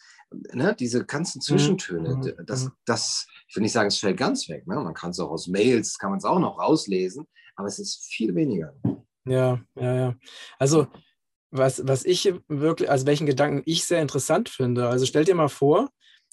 ne, 0.52 0.74
diese 0.78 1.04
ganzen 1.04 1.38
mhm. 1.38 1.42
Zwischentöne, 1.42 2.16
mhm. 2.16 2.46
das, 2.46 2.64
mhm. 2.64 2.72
das, 2.84 3.26
ich 3.48 3.56
will 3.56 3.62
nicht 3.62 3.72
sagen, 3.72 3.88
es 3.88 3.98
fällt 3.98 4.18
ganz 4.18 4.48
weg. 4.48 4.66
Ne? 4.66 4.76
Man 4.76 4.94
kann 4.94 5.10
es 5.10 5.20
auch 5.20 5.30
aus 5.30 5.48
Mails, 5.48 5.98
kann 5.98 6.10
man 6.10 6.18
es 6.18 6.24
auch 6.24 6.38
noch 6.38 6.58
rauslesen, 6.58 7.26
aber 7.56 7.68
es 7.68 7.78
ist 7.78 8.04
viel 8.04 8.34
weniger. 8.34 8.74
Ja, 9.24 9.60
ja, 9.76 9.94
ja. 9.94 10.16
Also, 10.58 10.88
was, 11.50 11.86
was 11.86 12.04
ich 12.04 12.32
wirklich, 12.48 12.90
also 12.90 13.06
welchen 13.06 13.26
Gedanken 13.26 13.62
ich 13.66 13.84
sehr 13.84 14.00
interessant 14.00 14.48
finde, 14.48 14.88
also 14.88 15.04
stell 15.04 15.24
dir 15.24 15.34
mal 15.34 15.48
vor, 15.48 15.90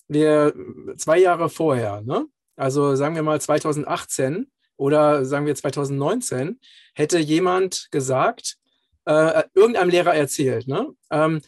wir 0.09 0.53
zwei 0.97 1.19
Jahre 1.19 1.49
vorher, 1.49 2.01
ne? 2.01 2.25
also 2.55 2.95
sagen 2.95 3.15
wir 3.15 3.23
mal 3.23 3.39
2018 3.39 4.51
oder 4.75 5.25
sagen 5.25 5.45
wir 5.45 5.55
2019, 5.55 6.59
hätte 6.93 7.19
jemand 7.19 7.87
gesagt, 7.91 8.57
äh, 9.05 9.43
irgendeinem 9.53 9.89
Lehrer 9.89 10.15
erzählt, 10.15 10.67
ne? 10.67 10.89
Ähm, 11.09 11.41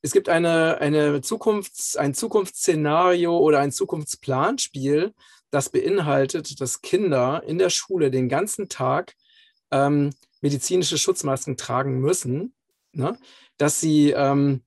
es 0.00 0.12
gibt 0.12 0.28
eine, 0.28 0.78
eine 0.80 1.20
Zukunfts-, 1.22 1.96
ein 1.96 2.14
Zukunftsszenario 2.14 3.36
oder 3.36 3.58
ein 3.60 3.72
Zukunftsplanspiel, 3.72 5.12
das 5.50 5.70
beinhaltet, 5.70 6.60
dass 6.60 6.82
Kinder 6.82 7.42
in 7.46 7.58
der 7.58 7.70
Schule 7.70 8.10
den 8.10 8.28
ganzen 8.28 8.68
Tag 8.68 9.14
ähm, 9.70 10.10
medizinische 10.40 10.98
Schutzmasken 10.98 11.56
tragen 11.56 12.00
müssen, 12.00 12.54
ne? 12.92 13.18
dass 13.56 13.80
sie 13.80 14.10
ähm, 14.10 14.62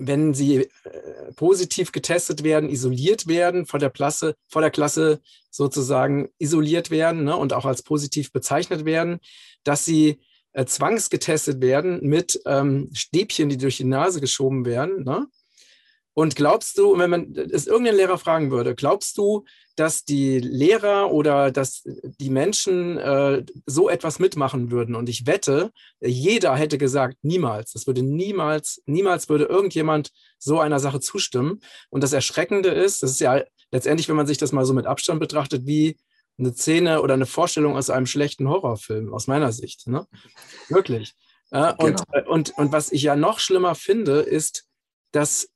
wenn 0.00 0.34
sie 0.34 0.56
äh, 0.56 1.32
positiv 1.36 1.92
getestet 1.92 2.42
werden, 2.42 2.68
isoliert 2.68 3.26
werden, 3.26 3.66
vor 3.66 3.78
der 3.78 3.90
Klasse, 3.90 4.34
vor 4.48 4.62
der 4.62 4.70
Klasse 4.70 5.20
sozusagen 5.50 6.28
isoliert 6.38 6.90
werden 6.90 7.24
ne, 7.24 7.36
und 7.36 7.52
auch 7.52 7.64
als 7.64 7.82
positiv 7.82 8.32
bezeichnet 8.32 8.84
werden, 8.84 9.20
dass 9.64 9.84
sie 9.84 10.20
äh, 10.52 10.64
zwangsgetestet 10.64 11.60
werden 11.60 12.00
mit 12.02 12.40
ähm, 12.46 12.90
Stäbchen, 12.92 13.48
die 13.48 13.58
durch 13.58 13.76
die 13.76 13.84
Nase 13.84 14.20
geschoben 14.20 14.64
werden. 14.64 15.04
Ne? 15.04 15.26
Und 16.14 16.34
glaubst 16.36 16.76
du, 16.76 16.98
wenn 16.98 17.10
man 17.10 17.34
es 17.34 17.66
irgendein 17.66 17.96
Lehrer 17.96 18.18
fragen 18.18 18.50
würde, 18.50 18.74
glaubst 18.74 19.16
du, 19.16 19.44
dass 19.76 20.04
die 20.04 20.38
Lehrer 20.38 21.12
oder 21.12 21.50
dass 21.50 21.82
die 21.84 22.30
Menschen 22.30 22.98
äh, 22.98 23.44
so 23.66 23.88
etwas 23.88 24.18
mitmachen 24.18 24.70
würden? 24.70 24.96
Und 24.96 25.08
ich 25.08 25.26
wette, 25.26 25.70
jeder 26.00 26.56
hätte 26.56 26.78
gesagt, 26.78 27.16
niemals. 27.22 27.72
Das 27.72 27.86
würde 27.86 28.02
niemals, 28.02 28.82
niemals 28.86 29.28
würde 29.28 29.44
irgendjemand 29.44 30.10
so 30.38 30.58
einer 30.58 30.80
Sache 30.80 31.00
zustimmen. 31.00 31.60
Und 31.90 32.02
das 32.02 32.12
Erschreckende 32.12 32.70
ist, 32.70 33.02
das 33.02 33.12
ist 33.12 33.20
ja 33.20 33.42
letztendlich, 33.70 34.08
wenn 34.08 34.16
man 34.16 34.26
sich 34.26 34.38
das 34.38 34.52
mal 34.52 34.64
so 34.64 34.74
mit 34.74 34.86
Abstand 34.86 35.20
betrachtet, 35.20 35.66
wie 35.66 35.96
eine 36.38 36.52
Szene 36.54 37.02
oder 37.02 37.14
eine 37.14 37.26
Vorstellung 37.26 37.76
aus 37.76 37.90
einem 37.90 38.06
schlechten 38.06 38.48
Horrorfilm, 38.48 39.12
aus 39.14 39.26
meiner 39.26 39.52
Sicht. 39.52 39.86
Ne? 39.86 40.06
Wirklich. 40.68 41.14
Äh, 41.50 41.72
und, 41.78 41.78
genau. 41.78 42.02
Äh, 42.12 42.24
und, 42.24 42.50
und 42.58 42.72
was 42.72 42.90
ich 42.90 43.02
ja 43.02 43.14
noch 43.14 43.38
schlimmer 43.38 43.74
finde, 43.74 44.20
ist, 44.20 44.66
dass 45.12 45.48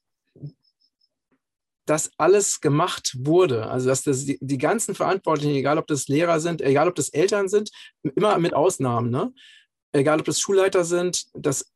das 1.87 2.11
alles 2.17 2.61
gemacht 2.61 3.17
wurde. 3.19 3.69
Also 3.69 3.89
dass 3.89 4.03
das 4.03 4.25
die, 4.25 4.39
die, 4.41 4.59
ganzen 4.59 4.95
Verantwortlichen, 4.95 5.55
egal 5.55 5.79
ob 5.79 5.87
das 5.87 6.09
Lehrer 6.09 6.41
sind, 6.41 6.63
egal 6.63 6.89
ob 6.89 6.95
das 6.95 7.11
Eltern 7.11 7.49
sind, 7.49 7.71
immer 8.17 8.39
mit 8.39 8.55
Ausnahmen, 8.55 9.11
ne? 9.11 9.33
egal 9.93 10.21
ob 10.21 10.27
das 10.27 10.41
Schulleiter 10.41 10.85
sind, 10.85 11.27
dass 11.35 11.67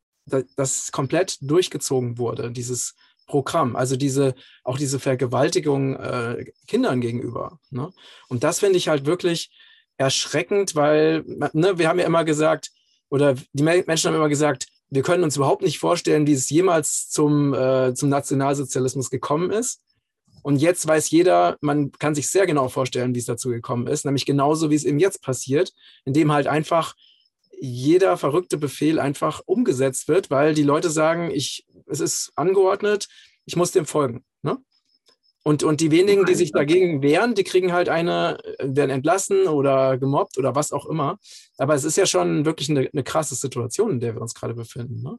das 0.57 0.93
komplett 0.93 1.38
durchgezogen 1.41 2.19
wurde, 2.19 2.50
dieses 2.50 2.95
Programm, 3.27 3.77
also 3.77 3.97
diese, 3.97 4.35
auch 4.65 4.79
diese 4.79 4.99
Vergewaltigung 4.99 5.97
äh, 5.97 6.47
Kindern 6.67 7.00
gegenüber. 7.00 7.59
Ne? 7.71 7.93
Und 8.29 8.45
das 8.45 8.61
finde 8.61 8.79
ich 8.79 8.88
halt 8.88 9.07
wirklich 9.07 9.50
erschreckend, 9.99 10.75
weil 10.75 11.25
ne, 11.53 11.79
wir 11.79 11.88
haben 11.88 11.99
ja 11.99 12.07
immer 12.07 12.25
gesagt, 12.25 12.71
oder 13.11 13.35
die 13.53 13.62
Menschen 13.62 14.09
haben 14.09 14.17
immer 14.17 14.29
gesagt, 14.29 14.67
wir 14.91 15.03
können 15.03 15.25
uns 15.25 15.37
überhaupt 15.37 15.62
nicht 15.62 15.79
vorstellen, 15.79 16.27
wie 16.27 16.33
es 16.33 16.49
jemals 16.49 17.09
zum, 17.11 17.53
äh, 17.53 17.95
zum 17.95 18.09
Nationalsozialismus 18.09 19.11
gekommen 19.11 19.50
ist. 19.50 19.83
Und 20.49 20.62
jetzt 20.62 20.88
weiß 20.88 21.11
jeder, 21.11 21.59
man 21.61 21.93
kann 21.93 22.14
sich 22.14 22.31
sehr 22.31 22.47
genau 22.47 22.71
vorstellen, 22.71 23.14
wie 23.14 23.19
es 23.19 23.26
dazu 23.26 23.50
gekommen 23.50 23.87
ist, 23.87 24.07
nämlich 24.07 24.25
genauso, 24.25 24.71
wie 24.71 24.76
es 24.76 24.85
eben 24.85 24.99
jetzt 24.99 25.21
passiert, 25.21 25.75
indem 26.07 26.33
halt 26.33 26.47
einfach 26.47 26.95
jeder 27.61 28.17
verrückte 28.17 28.57
Befehl 28.57 28.99
einfach 28.99 29.43
umgesetzt 29.45 30.09
wird, 30.09 30.31
weil 30.31 30.55
die 30.55 30.62
Leute 30.62 30.88
sagen, 30.88 31.31
ich, 31.31 31.67
es 31.85 32.00
ist 32.00 32.33
angeordnet, 32.35 33.09
ich 33.45 33.57
muss 33.57 33.73
dem 33.73 33.85
folgen. 33.85 34.25
Ne? 34.40 34.57
Und, 35.43 35.64
und 35.64 35.83
die 35.83 35.90
wenigen, 35.90 36.25
die 36.25 36.35
sich 36.35 36.50
dagegen 36.50 37.02
wehren, 37.02 37.35
die 37.35 37.45
kriegen 37.45 37.75
halt 37.75 37.90
eine, 37.90 38.38
werden 38.59 38.88
entlassen 38.88 39.49
oder 39.49 39.99
gemobbt 39.99 40.38
oder 40.38 40.55
was 40.55 40.73
auch 40.73 40.87
immer. 40.87 41.19
Aber 41.59 41.75
es 41.75 41.85
ist 41.85 41.99
ja 41.99 42.07
schon 42.07 42.47
wirklich 42.47 42.71
eine, 42.71 42.88
eine 42.90 43.05
krasse 43.05 43.35
Situation, 43.35 43.90
in 43.90 44.00
der 44.00 44.14
wir 44.14 44.23
uns 44.23 44.33
gerade 44.33 44.55
befinden. 44.55 45.02
Ne? 45.02 45.19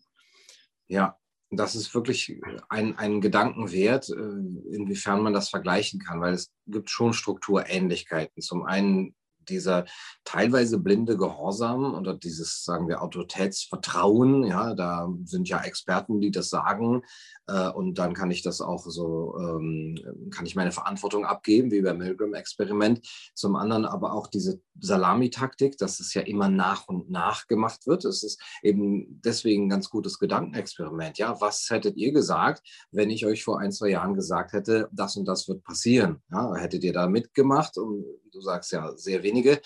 Ja, 0.87 1.18
das 1.51 1.75
ist 1.75 1.93
wirklich 1.93 2.39
ein, 2.69 2.97
ein 2.97 3.21
Gedanken 3.21 3.71
wert, 3.71 4.09
äh, 4.09 4.75
inwiefern 4.75 5.21
man 5.21 5.33
das 5.33 5.49
vergleichen 5.49 5.99
kann, 5.99 6.21
weil 6.21 6.33
es 6.33 6.51
gibt 6.67 6.89
schon 6.89 7.13
Strukturähnlichkeiten. 7.13 8.41
Zum 8.41 8.63
einen 8.63 9.15
dieser 9.49 9.85
teilweise 10.23 10.79
blinde 10.79 11.17
Gehorsam 11.17 11.95
oder 11.95 12.13
dieses, 12.13 12.63
sagen 12.63 12.87
wir, 12.87 13.01
Autoritätsvertrauen, 13.01 14.43
ja, 14.43 14.73
da 14.73 15.09
sind 15.25 15.49
ja 15.49 15.61
Experten, 15.61 16.21
die 16.21 16.31
das 16.31 16.49
sagen, 16.49 17.03
äh, 17.49 17.69
und 17.69 17.97
dann 17.97 18.13
kann 18.13 18.31
ich 18.31 18.43
das 18.43 18.61
auch 18.61 18.85
so, 18.85 19.35
ähm, 19.39 20.29
kann 20.31 20.45
ich 20.45 20.55
meine 20.55 20.71
Verantwortung 20.71 21.25
abgeben, 21.25 21.71
wie 21.71 21.81
beim 21.81 21.97
Milgram-Experiment. 21.97 23.05
Zum 23.33 23.55
anderen 23.55 23.85
aber 23.85 24.13
auch 24.13 24.27
diese 24.27 24.61
Salamitaktik, 24.79 25.77
dass 25.77 25.99
es 25.99 26.13
ja 26.13 26.21
immer 26.21 26.49
nach 26.49 26.87
und 26.87 27.09
nach 27.09 27.47
gemacht 27.47 27.87
wird. 27.87 28.05
Es 28.05 28.23
ist 28.23 28.41
eben 28.61 29.21
deswegen 29.23 29.65
ein 29.65 29.69
ganz 29.69 29.89
gutes 29.89 30.19
Gedankenexperiment. 30.19 31.17
Ja, 31.17 31.41
was 31.41 31.69
hättet 31.69 31.97
ihr 31.97 32.11
gesagt, 32.11 32.67
wenn 32.91 33.09
ich 33.09 33.25
euch 33.25 33.43
vor 33.43 33.59
ein, 33.59 33.71
zwei 33.71 33.89
Jahren 33.89 34.13
gesagt 34.13 34.53
hätte, 34.53 34.87
das 34.91 35.17
und 35.17 35.25
das 35.25 35.47
wird 35.47 35.63
passieren? 35.63 36.21
Ja, 36.31 36.55
hättet 36.55 36.83
ihr 36.83 36.93
da 36.93 37.07
mitgemacht? 37.07 37.77
Und 37.77 38.05
du 38.31 38.41
sagst 38.41 38.71
ja, 38.71 38.95
sehr 38.95 39.23
wenige. 39.39 39.61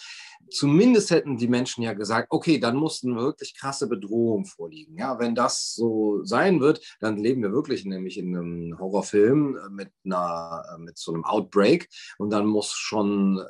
Zumindest 0.49 1.09
hätten 1.09 1.37
die 1.37 1.47
Menschen 1.47 1.83
ja 1.83 1.93
gesagt, 1.93 2.27
okay, 2.29 2.59
dann 2.59 2.75
mussten 2.75 3.15
wirklich 3.15 3.57
krasse 3.57 3.87
Bedrohungen 3.87 4.45
vorliegen. 4.45 4.97
Ja, 4.97 5.17
wenn 5.17 5.35
das 5.35 5.73
so 5.73 6.23
sein 6.25 6.59
wird, 6.59 6.81
dann 6.99 7.17
leben 7.17 7.41
wir 7.41 7.51
wirklich 7.51 7.85
nämlich 7.85 8.17
in 8.19 8.35
einem 8.35 8.77
Horrorfilm 8.77 9.57
mit 9.71 9.89
einer, 10.05 10.63
mit 10.79 10.97
so 10.97 11.13
einem 11.13 11.23
Outbreak 11.23 11.89
und 12.17 12.29
dann 12.29 12.45
muss 12.45 12.73
schon 12.73 13.39
äh, 13.39 13.43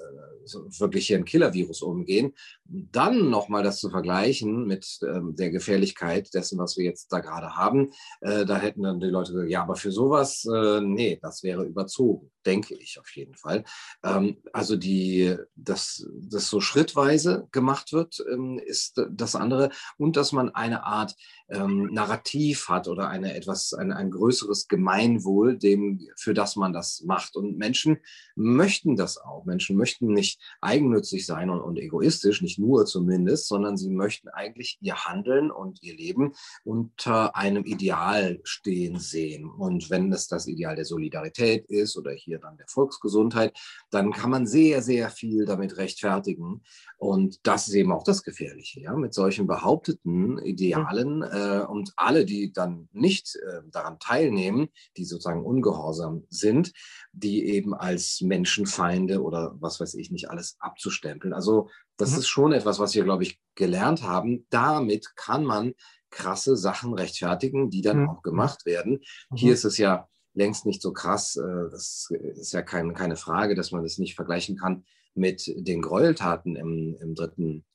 wirklich 0.80 1.08
hier 1.08 1.18
ein 1.18 1.26
Killer-Virus 1.26 1.82
umgehen. 1.82 2.34
Dann 2.66 3.30
nochmal 3.30 3.64
das 3.64 3.80
zu 3.80 3.90
vergleichen 3.90 4.66
mit 4.66 5.00
ähm, 5.04 5.36
der 5.36 5.52
Gefährlichkeit 5.52 6.34
dessen, 6.34 6.60
was 6.60 6.78
wir 6.78 6.86
jetzt 6.86 7.12
da 7.12 7.20
gerade 7.20 7.56
haben, 7.56 7.92
äh, 8.22 8.46
da 8.46 8.58
hätten 8.58 8.84
dann 8.84 9.00
die 9.00 9.08
Leute 9.08 9.34
gesagt, 9.34 9.50
ja, 9.50 9.64
aber 9.64 9.76
für 9.76 9.92
sowas, 9.92 10.46
äh, 10.46 10.82
nee, 10.82 11.20
das 11.22 11.44
wäre 11.44 11.64
überzogen, 11.64 12.32
denke 12.46 12.76
ich 12.76 13.00
auf 13.00 13.10
jeden 13.16 13.36
Fall. 13.36 13.64
Ähm, 14.04 14.38
also 14.52 14.76
die, 14.76 15.36
dass 15.56 16.08
das 16.16 16.48
so 16.50 16.62
schrittweise 16.62 17.48
gemacht 17.52 17.94
wird, 17.94 18.24
ähm, 18.32 18.60
ist 18.64 19.02
das 19.12 19.36
andere 19.36 19.70
und 19.98 20.18
dass 20.18 20.32
man 20.32 20.50
eine 20.50 20.84
Art 20.84 21.16
ähm, 21.50 21.90
Narrativ 21.92 22.70
hat 22.70 22.88
oder 22.88 23.10
eine 23.10 23.36
etwas, 23.36 23.74
ein, 23.74 23.92
ein 23.92 24.12
größeres 24.12 24.68
Gemeinwohl, 24.68 25.58
dem, 25.58 26.08
für 26.16 26.34
das 26.34 26.56
man 26.56 26.74
das 26.74 27.02
macht. 27.06 27.36
Und 27.36 27.58
Menschen 27.58 27.98
möchten 28.36 28.96
das 28.96 29.18
auch. 29.18 29.46
Menschen 29.46 29.78
möchten 29.78 30.08
nicht 30.14 30.33
eigennützig 30.62 31.26
sein 31.26 31.50
und, 31.50 31.62
und 31.62 31.78
egoistisch, 31.78 32.42
nicht 32.42 32.60
nur 32.60 32.86
zumindest, 32.86 33.48
sondern 33.48 33.78
sie 33.78 33.90
möchten 33.90 34.30
eigentlich 34.30 34.78
ihr 34.82 35.06
Handeln 35.06 35.52
und 35.52 35.82
ihr 35.84 35.96
Leben 35.96 36.34
unter 36.64 37.36
einem 37.36 37.64
Ideal 37.66 38.40
stehen 38.44 39.00
sehen. 39.00 39.50
Und 39.50 39.90
wenn 39.90 40.12
es 40.12 40.28
das 40.28 40.48
Ideal 40.48 40.76
der 40.76 40.86
Solidarität 40.86 41.66
ist 41.68 41.98
oder 41.98 42.12
hier 42.12 42.40
dann 42.40 42.58
der 42.58 42.68
Volksgesundheit, 42.68 43.58
dann 43.90 44.12
kann 44.12 44.30
man 44.30 44.48
sehr, 44.48 44.82
sehr 44.82 45.10
viel 45.10 45.46
damit 45.46 45.78
rechtfertigen. 45.78 46.62
Und 46.98 47.46
das 47.46 47.68
ist 47.68 47.74
eben 47.74 47.92
auch 47.92 48.04
das 48.04 48.24
Gefährliche, 48.24 48.80
ja, 48.80 48.96
mit 48.96 49.14
solchen 49.14 49.46
behaupteten 49.46 50.38
Idealen 50.40 51.22
äh, 51.22 51.66
und 51.68 51.92
alle, 51.98 52.26
die 52.26 52.54
dann 52.54 52.88
nicht 52.94 53.36
äh, 53.36 53.62
daran 53.72 54.00
teilnehmen, 54.00 54.70
die 54.96 55.06
sozusagen 55.06 55.44
ungehorsam 55.44 56.24
sind, 56.30 56.72
die 57.12 57.46
eben 57.46 57.74
als 57.74 58.22
Menschenfeinde 58.22 59.22
oder 59.22 59.56
was 59.60 59.80
weiß 59.80 59.96
ich 59.96 60.12
nicht 60.12 60.23
alles 60.30 60.58
abzustempeln. 60.60 61.34
Also 61.34 61.70
das 61.98 62.12
mhm. 62.12 62.18
ist 62.20 62.28
schon 62.28 62.54
etwas, 62.54 62.80
was 62.80 62.96
wir, 62.96 63.04
glaube 63.04 63.24
ich, 63.24 63.40
gelernt 63.56 64.04
haben. 64.04 64.46
Damit 64.50 65.16
kann 65.16 65.44
man 65.44 65.74
krasse 66.10 66.56
Sachen 66.56 66.94
rechtfertigen, 66.94 67.70
die 67.70 67.82
dann 67.82 68.02
mhm. 68.02 68.10
auch 68.10 68.22
gemacht 68.22 68.66
werden. 68.66 69.02
Mhm. 69.30 69.36
Hier 69.36 69.54
ist 69.54 69.66
es 69.66 69.78
ja 69.78 70.08
längst 70.34 70.66
nicht 70.66 70.82
so 70.82 70.94
krass. 70.94 71.36
Äh, 71.36 71.70
das 71.72 72.10
ist 72.36 72.54
ja 72.54 72.62
kein, 72.62 72.94
keine 72.94 73.16
Frage, 73.16 73.56
dass 73.56 73.72
man 73.72 73.84
das 73.84 73.98
nicht 73.98 74.16
vergleichen 74.16 74.58
kann 74.58 74.86
mit 75.16 75.52
den 75.56 75.82
Gräueltaten 75.82 76.56
im, 76.56 76.98
im 77.00 77.16
Dritten 77.16 77.66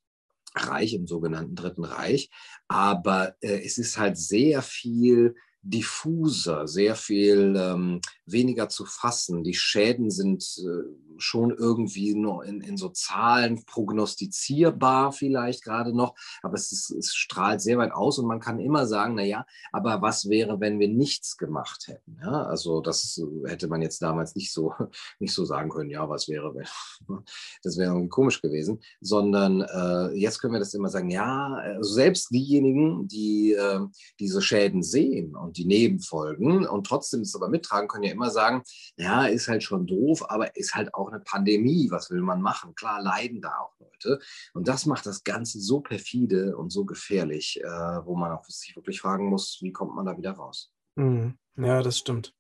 Reich, 0.55 0.95
im 0.95 1.07
sogenannten 1.07 1.55
Dritten 1.55 1.85
Reich. 1.85 2.31
Aber 2.69 3.35
äh, 3.41 3.61
es 3.65 3.79
ist 3.79 3.99
halt 3.99 4.17
sehr 4.17 4.63
viel 4.63 5.35
diffuser, 5.63 6.67
sehr 6.67 6.95
viel 6.95 7.55
ähm, 7.57 8.01
weniger 8.27 8.69
zu 8.69 8.85
fassen. 8.85 9.43
Die 9.43 9.55
Schäden 9.55 10.11
sind 10.11 10.45
äh, 10.59 11.19
schon 11.19 11.51
irgendwie 11.51 12.15
nur 12.15 12.45
in, 12.45 12.61
in 12.61 12.77
so 12.77 12.89
Zahlen 12.91 13.65
prognostizierbar 13.65 15.13
vielleicht 15.13 15.65
gerade 15.65 15.95
noch, 15.95 16.15
aber 16.43 16.55
es, 16.55 16.73
ist, 16.73 16.91
es 16.91 17.15
strahlt 17.15 17.61
sehr 17.61 17.79
weit 17.79 17.93
aus 17.93 18.19
und 18.19 18.27
man 18.27 18.41
kann 18.41 18.61
immer 18.61 18.87
sagen, 18.87 19.15
na 19.17 19.25
ja, 19.25 19.45
aber 19.73 20.01
was 20.01 20.29
wäre, 20.29 20.61
wenn 20.61 20.79
wir 20.79 20.89
nichts 20.89 21.37
gemacht 21.37 21.89
hätten? 21.89 22.19
Ja, 22.23 22.45
also 22.45 22.81
das 22.81 23.21
hätte 23.47 23.69
man 23.69 23.83
jetzt 23.83 24.01
damals 24.01 24.35
nicht 24.37 24.53
so, 24.53 24.73
nicht 25.19 25.35
so 25.35 25.45
sagen 25.45 25.71
können, 25.71 25.91
ja, 25.91 26.09
was 26.09 26.29
wäre, 26.29 26.55
wenn, 26.55 26.67
das 27.63 27.77
wäre 27.77 27.91
irgendwie 27.91 28.09
komisch 28.09 28.41
gewesen, 28.41 28.81
sondern 29.01 29.63
äh, 29.63 30.15
jetzt 30.15 30.39
können 30.41 30.53
wir 30.53 30.61
das 30.61 30.75
immer 30.75 30.89
sagen, 30.89 31.11
ja, 31.11 31.55
also 31.55 31.93
selbst 31.93 32.31
diejenigen, 32.31 33.09
die 33.09 33.53
äh, 33.53 33.81
diese 34.21 34.41
Schäden 34.41 34.83
sehen 34.83 35.35
und 35.35 35.48
die 35.57 35.65
Nebenfolgen 35.65 36.67
und 36.67 36.87
trotzdem 36.87 37.23
es 37.23 37.35
aber 37.35 37.49
mittragen, 37.49 37.89
können 37.89 38.05
ja 38.05 38.13
immer 38.13 38.31
sagen, 38.31 38.63
ja, 38.97 39.27
ist 39.27 39.49
halt 39.49 39.63
schon 39.63 39.87
doof, 39.87 40.31
aber 40.31 40.57
ist 40.57 40.75
halt 40.75 40.95
auch 40.95 41.09
eine 41.09 41.21
Pandemie. 41.21 41.91
Was 41.91 42.11
will 42.11 42.21
man 42.21 42.43
machen? 42.43 42.75
Klar 42.75 43.03
leiden 43.03 43.41
da 43.41 43.59
auch 43.59 43.79
Leute. 43.79 44.21
Und 44.55 44.69
das 44.69 44.87
macht 44.87 45.07
das 45.07 45.25
Ganze 45.25 45.61
so 45.61 45.81
perfide 45.81 46.57
und 46.57 46.71
so 46.71 46.85
gefährlich, 46.85 47.61
äh, 47.63 47.67
wo 47.67 48.17
man 48.17 48.33
auch 48.33 48.45
sich 48.45 48.75
wirklich 48.77 49.01
fragen 49.01 49.29
muss, 49.29 49.59
wie 49.63 49.73
kommt 49.73 49.95
man 49.95 50.07
da 50.07 50.17
wieder 50.17 50.33
raus? 50.33 50.73
Mhm. 50.97 51.39
Ja, 51.57 51.83
das 51.83 51.99
stimmt. 51.99 52.35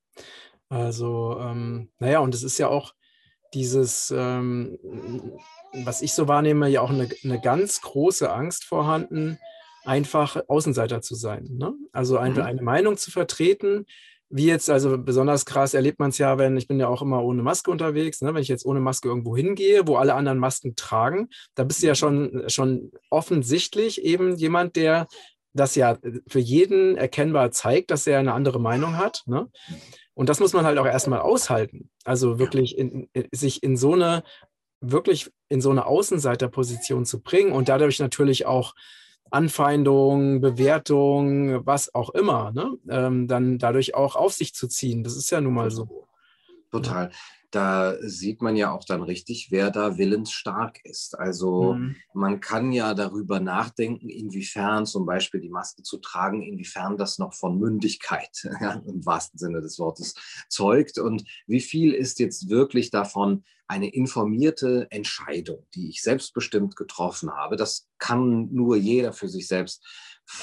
Also, 0.69 1.38
ähm, 1.41 1.91
naja, 1.99 2.21
und 2.21 2.35
es 2.35 2.43
ist 2.43 2.59
ja 2.59 2.69
auch 2.69 2.95
dieses, 3.55 4.12
ähm, 4.15 4.79
was 5.85 6.03
ich 6.03 6.12
so 6.12 6.29
wahrnehme, 6.29 6.69
ja 6.69 6.83
auch 6.83 6.91
eine, 6.91 7.09
eine 7.25 7.41
ganz 7.41 7.81
große 7.81 8.31
Angst 8.31 8.65
vorhanden, 8.65 9.38
einfach 9.88 10.37
Außenseiter 10.49 11.00
zu 11.00 11.14
sein. 11.14 11.49
Ne? 11.50 11.73
Also 11.92 12.18
eine, 12.18 12.35
mhm. 12.35 12.42
eine 12.42 12.62
Meinung 12.62 12.97
zu 12.99 13.11
vertreten, 13.11 13.87
wie 14.30 14.47
jetzt, 14.47 14.68
also 14.68 14.99
besonders 14.99 15.47
krass 15.47 15.73
erlebt 15.73 15.99
man 15.99 16.11
es 16.11 16.18
ja, 16.18 16.37
wenn 16.37 16.59
ich 16.59 16.68
bin 16.68 16.78
ja 16.78 16.88
auch 16.88 17.00
immer 17.00 17.25
ohne 17.25 17.42
Maske 17.42 17.71
unterwegs, 17.71 18.21
ne? 18.21 18.35
wenn 18.35 18.42
ich 18.42 18.49
jetzt 18.49 18.66
ohne 18.66 18.80
Maske 18.80 19.09
irgendwo 19.09 19.35
hingehe, 19.35 19.88
wo 19.88 19.97
alle 19.97 20.14
anderen 20.14 20.38
Masken 20.38 20.76
tragen, 20.76 21.30
da 21.54 21.64
bist 21.64 21.83
du 21.83 21.87
ja 21.87 21.92
mhm. 21.92 21.97
schon, 21.97 22.45
schon 22.49 22.92
offensichtlich 23.09 24.04
eben 24.04 24.37
jemand, 24.37 24.76
der 24.76 25.09
das 25.54 25.75
ja 25.75 25.97
für 26.26 26.38
jeden 26.38 26.99
erkennbar 26.99 27.50
zeigt, 27.50 27.90
dass 27.90 28.07
er 28.07 28.18
eine 28.18 28.35
andere 28.35 28.61
Meinung 28.61 28.99
hat. 28.99 29.23
Ne? 29.25 29.49
Und 30.12 30.28
das 30.28 30.38
muss 30.38 30.52
man 30.52 30.66
halt 30.66 30.76
auch 30.76 30.87
erstmal 30.87 31.21
aushalten. 31.21 31.90
Also 32.04 32.38
wirklich 32.38 32.76
in, 32.76 33.09
in, 33.14 33.25
sich 33.33 33.62
in 33.62 33.78
so 33.78 33.95
eine, 33.95 34.23
wirklich 34.80 35.30
in 35.49 35.62
so 35.62 35.71
eine 35.71 35.87
Außenseiterposition 35.87 37.07
zu 37.07 37.23
bringen 37.23 37.52
und 37.52 37.71
dadurch 37.71 37.99
natürlich 37.99 38.45
auch 38.45 38.75
Anfeindung, 39.30 40.40
Bewertung, 40.40 41.66
was 41.66 41.94
auch 41.94 42.11
immer, 42.11 42.52
ne? 42.52 42.76
ähm, 42.88 43.28
dann 43.28 43.58
dadurch 43.58 43.94
auch 43.94 44.16
auf 44.16 44.32
sich 44.32 44.54
zu 44.54 44.68
ziehen. 44.68 45.04
Das 45.04 45.16
ist 45.16 45.30
ja 45.30 45.40
nun 45.40 45.54
mal 45.54 45.70
so. 45.70 46.06
Total. 46.70 47.11
Da 47.50 47.97
sieht 48.00 48.43
man 48.43 48.57
ja 48.57 48.73
auch 48.73 48.85
dann 48.85 49.02
richtig, 49.02 49.49
wer 49.50 49.71
da 49.71 49.97
willensstark 49.97 50.85
ist. 50.85 51.19
Also 51.19 51.75
mhm. 51.75 51.97
man 52.12 52.40
kann 52.40 52.73
ja 52.73 52.93
darüber 52.95 53.40
nachdenken, 53.40 54.11
inwiefern 54.11 54.85
zum 54.85 55.07
Beispiel 55.07 55.40
die 55.40 55.49
Maske 55.49 55.83
zu 55.83 55.99
tragen, 55.99 56.43
inwiefern 56.43 56.99
das 56.99 57.19
noch 57.19 57.35
von 57.35 57.59
Mündigkeit 57.59 58.45
im 58.87 59.07
wahrsten 59.07 59.38
Sinne 59.38 59.62
des 59.62 59.78
Wortes 59.78 60.14
zeugt 60.49 60.99
und 60.99 61.25
wie 61.47 61.61
viel 61.61 61.93
ist 61.93 62.19
jetzt 62.19 62.50
wirklich 62.50 62.90
davon 62.90 63.45
eine 63.69 63.90
informierte 63.90 64.87
Entscheidung, 64.90 65.66
die 65.75 65.90
ich 65.90 66.03
selbstbestimmt 66.03 66.75
getroffen 66.75 67.31
habe. 67.31 67.57
Das 67.57 67.87
kann 67.99 68.49
nur 68.53 68.77
jeder 68.77 69.12
für 69.12 69.29
sich 69.29 69.46
selbst 69.46 69.85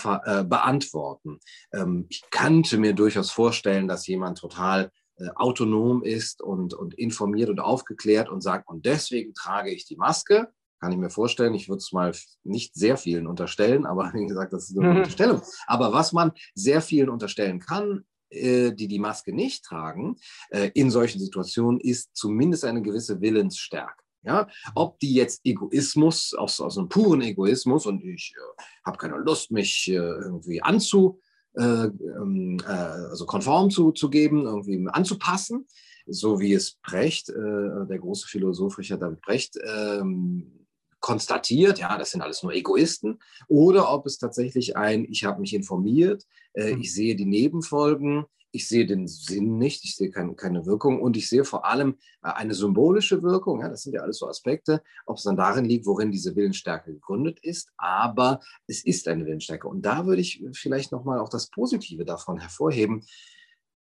äh, 0.04 0.44
beantworten. 0.44 1.40
Ähm, 1.74 2.06
ich 2.10 2.24
könnte 2.30 2.78
mir 2.78 2.94
durchaus 2.94 3.32
vorstellen, 3.32 3.88
dass 3.88 4.08
jemand 4.08 4.38
total 4.38 4.92
äh, 5.18 5.30
autonom 5.36 6.04
ist 6.04 6.42
und, 6.42 6.74
und 6.74 6.94
informiert 6.96 7.50
und 7.50 7.60
aufgeklärt 7.60 8.30
und 8.30 8.42
sagt, 8.42 8.68
und 8.68 8.86
deswegen 8.86 9.34
trage 9.34 9.72
ich 9.72 9.86
die 9.86 9.96
Maske. 9.96 10.50
Kann 10.82 10.92
ich 10.92 10.98
mir 10.98 11.10
vorstellen. 11.10 11.54
Ich 11.54 11.70
würde 11.70 11.78
es 11.78 11.94
mal 11.94 12.14
nicht 12.44 12.76
sehr 12.76 12.98
vielen 12.98 13.26
unterstellen, 13.26 13.86
aber 13.86 14.12
wie 14.14 14.26
gesagt, 14.26 14.52
das 14.52 14.70
ist 14.70 14.78
eine 14.78 14.90
mhm. 14.90 14.98
Unterstellung. 14.98 15.42
Aber 15.68 15.94
was 15.94 16.12
man 16.12 16.34
sehr 16.54 16.82
vielen 16.82 17.10
unterstellen 17.10 17.60
kann, 17.60 18.04
äh, 18.30 18.74
die 18.74 18.88
die 18.88 19.00
Maske 19.00 19.34
nicht 19.34 19.64
tragen, 19.64 20.18
äh, 20.50 20.72
in 20.74 20.92
solchen 20.92 21.20
Situationen 21.20 21.80
ist 21.80 22.16
zumindest 22.16 22.66
eine 22.66 22.82
gewisse 22.82 23.22
Willensstärke. 23.22 24.04
Ja, 24.24 24.48
ob 24.74 25.00
die 25.00 25.14
jetzt 25.14 25.42
Egoismus, 25.46 26.34
aus, 26.34 26.60
aus 26.60 26.80
einem 26.80 26.90
puren 26.90 27.22
Egoismus 27.22 27.86
und 27.86 28.04
ich 28.04 28.34
äh, 28.36 28.64
habe 28.84 28.98
keine 28.98 29.18
Lust, 29.18 29.52
mich 29.52 29.88
äh, 29.88 29.94
irgendwie 29.94 30.64
anzu, 30.64 31.22
äh, 31.58 31.86
ähm, 31.86 32.58
äh, 32.66 32.72
also 32.72 33.26
konform 33.26 33.70
zu, 33.70 33.92
zu 33.92 34.10
geben, 34.10 34.46
irgendwie 34.46 34.88
anzupassen, 34.92 35.68
so 36.08 36.40
wie 36.40 36.54
es 36.54 36.78
Brecht, 36.84 37.30
der 37.30 37.98
große 37.98 38.28
Philosoph 38.28 38.78
Richard 38.78 39.02
David 39.02 39.22
Brecht, 39.22 39.58
ähm, 39.66 40.66
konstatiert, 41.06 41.78
ja, 41.78 42.00
das 42.00 42.10
sind 42.10 42.22
alles 42.22 42.42
nur 42.42 42.52
Egoisten, 42.52 43.20
oder 43.48 43.94
ob 43.94 44.08
es 44.08 44.18
tatsächlich 44.18 44.76
ein, 44.76 45.06
ich 45.06 45.24
habe 45.24 45.40
mich 45.40 45.54
informiert, 45.54 46.26
äh, 46.54 46.72
hm. 46.72 46.82
ich 46.82 46.94
sehe 46.96 47.16
die 47.16 47.28
Nebenfolgen, 47.28 48.26
ich 48.56 48.68
sehe 48.68 48.86
den 48.86 49.08
Sinn 49.08 49.58
nicht, 49.58 49.84
ich 49.84 49.96
sehe 49.96 50.10
kein, 50.10 50.36
keine 50.36 50.66
Wirkung 50.66 51.02
und 51.02 51.18
ich 51.18 51.30
sehe 51.30 51.44
vor 51.44 51.66
allem 51.66 51.98
äh, 52.24 52.30
eine 52.30 52.54
symbolische 52.54 53.22
Wirkung, 53.22 53.62
ja, 53.62 53.70
das 53.70 53.84
sind 53.84 53.94
ja 53.94 54.02
alles 54.02 54.18
so 54.18 54.28
Aspekte, 54.28 54.82
ob 55.06 55.18
es 55.18 55.24
dann 55.24 55.36
darin 55.36 55.66
liegt, 55.66 55.86
worin 55.86 56.12
diese 56.12 56.36
Willensstärke 56.36 56.94
gegründet 56.94 57.40
ist, 57.42 57.70
aber 57.78 58.40
es 58.68 58.84
ist 58.86 59.08
eine 59.08 59.26
Willensstärke. 59.26 59.68
Und 59.68 59.86
da 59.86 60.06
würde 60.06 60.22
ich 60.22 60.44
vielleicht 60.54 60.92
nochmal 60.92 61.20
auch 61.20 61.30
das 61.30 61.50
Positive 61.50 62.06
davon 62.06 62.40
hervorheben, 62.40 63.06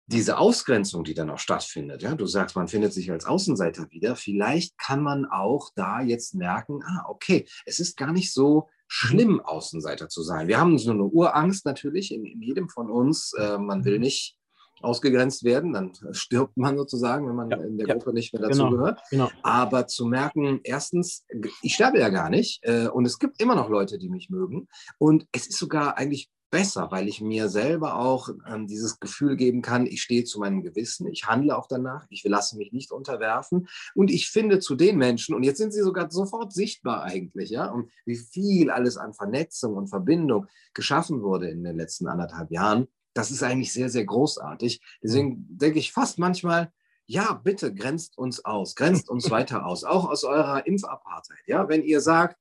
diese 0.05 0.37
Ausgrenzung, 0.37 1.03
die 1.03 1.13
dann 1.13 1.29
auch 1.29 1.39
stattfindet, 1.39 2.01
ja, 2.01 2.13
du 2.13 2.25
sagst, 2.25 2.55
man 2.55 2.67
findet 2.67 2.93
sich 2.93 3.09
als 3.11 3.25
Außenseiter 3.25 3.89
wieder, 3.91 4.15
vielleicht 4.15 4.77
kann 4.77 5.01
man 5.01 5.25
auch 5.25 5.71
da 5.75 6.01
jetzt 6.01 6.35
merken, 6.35 6.81
ah, 6.83 7.05
okay, 7.07 7.47
es 7.65 7.79
ist 7.79 7.95
gar 7.95 8.11
nicht 8.11 8.33
so 8.33 8.69
schlimm, 8.87 9.39
Außenseiter 9.39 10.09
zu 10.09 10.21
sein. 10.21 10.47
Wir 10.47 10.59
haben 10.59 10.77
so 10.77 10.91
eine 10.91 11.03
Urangst 11.03 11.65
natürlich 11.65 12.13
in, 12.13 12.25
in 12.25 12.41
jedem 12.41 12.69
von 12.69 12.91
uns. 12.91 13.33
Äh, 13.33 13.57
man 13.57 13.85
will 13.85 13.95
mhm. 13.95 14.01
nicht 14.01 14.37
ausgegrenzt 14.83 15.43
werden, 15.43 15.73
dann 15.73 15.91
stirbt 16.11 16.57
man 16.57 16.77
sozusagen, 16.77 17.27
wenn 17.27 17.35
man 17.35 17.49
ja, 17.49 17.57
in 17.57 17.77
der 17.77 17.87
ja, 17.87 17.93
Gruppe 17.93 18.13
nicht 18.13 18.33
mehr 18.33 18.41
dazugehört. 18.41 19.01
Genau, 19.09 19.27
genau. 19.27 19.39
Aber 19.43 19.87
zu 19.87 20.05
merken, 20.05 20.59
erstens, 20.63 21.25
ich 21.61 21.75
sterbe 21.75 21.99
ja 21.99 22.09
gar 22.09 22.29
nicht 22.29 22.59
äh, 22.63 22.87
und 22.87 23.05
es 23.05 23.19
gibt 23.19 23.41
immer 23.41 23.55
noch 23.55 23.69
Leute, 23.69 23.97
die 23.97 24.09
mich 24.09 24.29
mögen. 24.29 24.67
Und 24.97 25.27
es 25.31 25.47
ist 25.47 25.57
sogar 25.57 25.97
eigentlich 25.97 26.29
besser, 26.53 26.91
weil 26.91 27.07
ich 27.07 27.19
mir 27.19 27.49
selber 27.49 27.97
auch 27.97 28.29
ähm, 28.47 28.67
dieses 28.67 28.99
Gefühl 28.99 29.35
geben 29.35 29.63
kann, 29.63 29.87
ich 29.87 30.03
stehe 30.03 30.23
zu 30.23 30.39
meinem 30.39 30.61
Gewissen, 30.61 31.07
ich 31.07 31.25
handle 31.25 31.57
auch 31.57 31.65
danach, 31.67 32.05
ich 32.11 32.23
lasse 32.23 32.57
mich 32.57 32.71
nicht 32.71 32.91
unterwerfen. 32.91 33.67
Und 33.95 34.11
ich 34.11 34.29
finde 34.29 34.59
zu 34.59 34.75
den 34.75 34.97
Menschen, 34.97 35.33
und 35.33 35.41
jetzt 35.41 35.57
sind 35.57 35.73
sie 35.73 35.81
sogar 35.81 36.11
sofort 36.11 36.53
sichtbar 36.53 37.01
eigentlich, 37.01 37.49
ja, 37.49 37.71
und 37.71 37.89
wie 38.05 38.17
viel 38.17 38.69
alles 38.69 38.97
an 38.97 39.15
Vernetzung 39.15 39.73
und 39.73 39.87
Verbindung 39.87 40.45
geschaffen 40.75 41.23
wurde 41.23 41.49
in 41.49 41.63
den 41.63 41.75
letzten 41.75 42.05
anderthalb 42.05 42.51
Jahren, 42.51 42.87
das 43.13 43.31
ist 43.31 43.43
eigentlich 43.43 43.73
sehr, 43.73 43.89
sehr 43.89 44.05
großartig. 44.05 44.81
Deswegen 45.01 45.45
denke 45.49 45.79
ich 45.79 45.91
fast 45.91 46.19
manchmal, 46.19 46.71
ja, 47.05 47.33
bitte 47.33 47.73
grenzt 47.73 48.17
uns 48.17 48.43
aus, 48.43 48.75
grenzt 48.75 49.09
uns 49.09 49.29
weiter 49.31 49.65
aus, 49.65 49.83
auch 49.83 50.09
aus 50.09 50.23
eurer 50.23 50.65
Impfapartheit. 50.65 51.43
Ja, 51.47 51.67
wenn 51.69 51.83
ihr 51.83 52.01
sagt, 52.01 52.37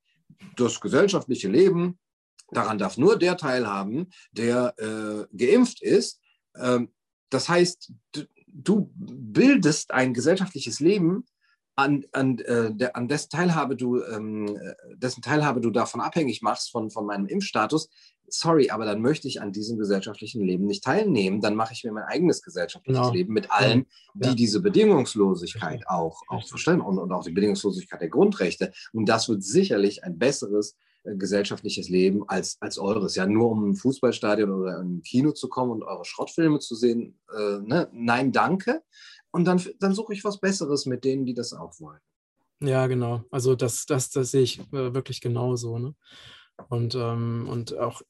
das 0.57 0.81
gesellschaftliche 0.81 1.49
Leben 1.49 1.99
Daran 2.53 2.79
darf 2.79 2.99
nur 2.99 3.19
der 3.19 3.37
teilhaben, 3.37 4.13
der 4.33 4.75
äh, 4.79 5.37
geimpft 5.37 5.83
ist. 5.83 6.21
Ähm, 6.55 6.93
das 7.31 7.49
heißt, 7.49 7.93
du, 8.47 8.91
bildest 8.95 9.91
ein 9.91 10.13
gesellschaftliches 10.13 10.79
Leben, 10.81 11.25
an, 11.75 12.05
an, 12.13 12.39
äh, 12.41 12.75
der, 12.75 12.97
an 12.97 13.09
dessen, 13.09 13.31
Teilhabe 13.31 13.77
du, 13.77 14.03
ähm, 14.05 14.47
äh, 14.49 14.75
dessen 14.97 15.23
Teilhabe 15.23 15.63
du 15.63 15.71
davon 15.71 16.03
abhängig 16.03 16.43
machst, 16.43 16.71
von, 16.71 16.91
von 16.91 17.07
meinem 17.07 17.27
Impfstatus. 17.27 17.89
Sorry, 18.35 18.71
aber 18.71 18.85
dann 18.85 19.01
möchte 19.03 19.29
ich 19.29 19.41
an 19.43 19.53
diesem 19.53 19.79
gesellschaftlichen 19.79 20.43
Leben 20.43 20.67
nicht 20.67 20.85
teilnehmen. 20.85 21.41
Dann 21.41 21.55
mache 21.55 21.73
ich 21.73 21.85
mir 21.85 21.93
mein 21.93 22.05
eigenes 22.05 22.43
gesellschaftliches 22.43 23.01
genau. 23.01 23.13
Leben 23.13 23.33
mit 23.33 23.51
allen, 23.51 23.87
die 24.15 24.29
ja. 24.29 24.35
diese 24.35 24.61
Bedingungslosigkeit 24.61 25.87
auch, 25.87 26.23
auch 26.29 26.47
verstehen 26.47 26.81
und, 26.81 26.99
und 26.99 27.13
auch 27.13 27.25
die 27.25 27.33
Bedingungslosigkeit 27.33 28.01
der 28.01 28.09
Grundrechte. 28.09 28.73
Und 28.93 29.07
das 29.07 29.29
wird 29.29 29.43
sicherlich 29.43 30.05
ein 30.05 30.19
besseres 30.19 30.77
äh, 31.05 31.17
gesellschaftliches 31.17 31.89
Leben 31.89 32.29
als, 32.29 32.57
als 32.61 32.79
eures. 32.79 33.17
Ja, 33.17 33.27
nur 33.27 33.51
um 33.51 33.71
ein 33.71 33.75
Fußballstadion 33.75 34.51
oder 34.51 34.79
ein 34.79 35.03
Kino 35.03 35.33
zu 35.33 35.49
kommen 35.49 35.73
und 35.73 35.83
eure 35.83 36.05
Schrottfilme 36.05 36.59
zu 36.59 36.75
sehen, 36.75 37.19
äh, 37.37 37.59
ne? 37.59 37.89
nein, 37.93 38.33
danke. 38.33 38.83
Und 39.31 39.45
dann, 39.47 39.61
dann 39.81 39.95
suche 39.95 40.13
ich 40.13 40.25
was 40.25 40.41
Besseres 40.41 40.87
mit 40.87 41.05
denen, 41.05 41.25
die 41.27 41.35
das 41.35 41.53
auch 41.53 41.79
wollen. 41.81 42.01
Ja, 42.61 42.87
genau. 42.87 43.25
Also 43.31 43.57
das, 43.57 43.87
das, 43.87 44.11
das 44.11 44.31
sehe 44.31 44.43
ich 44.43 44.61
äh, 44.73 44.95
wirklich 44.95 45.21
genauso. 45.21 45.79
Ne? 45.79 45.95
Und, 46.69 46.95
ähm, 46.95 47.49
und 47.49 47.77
auch, 47.77 48.03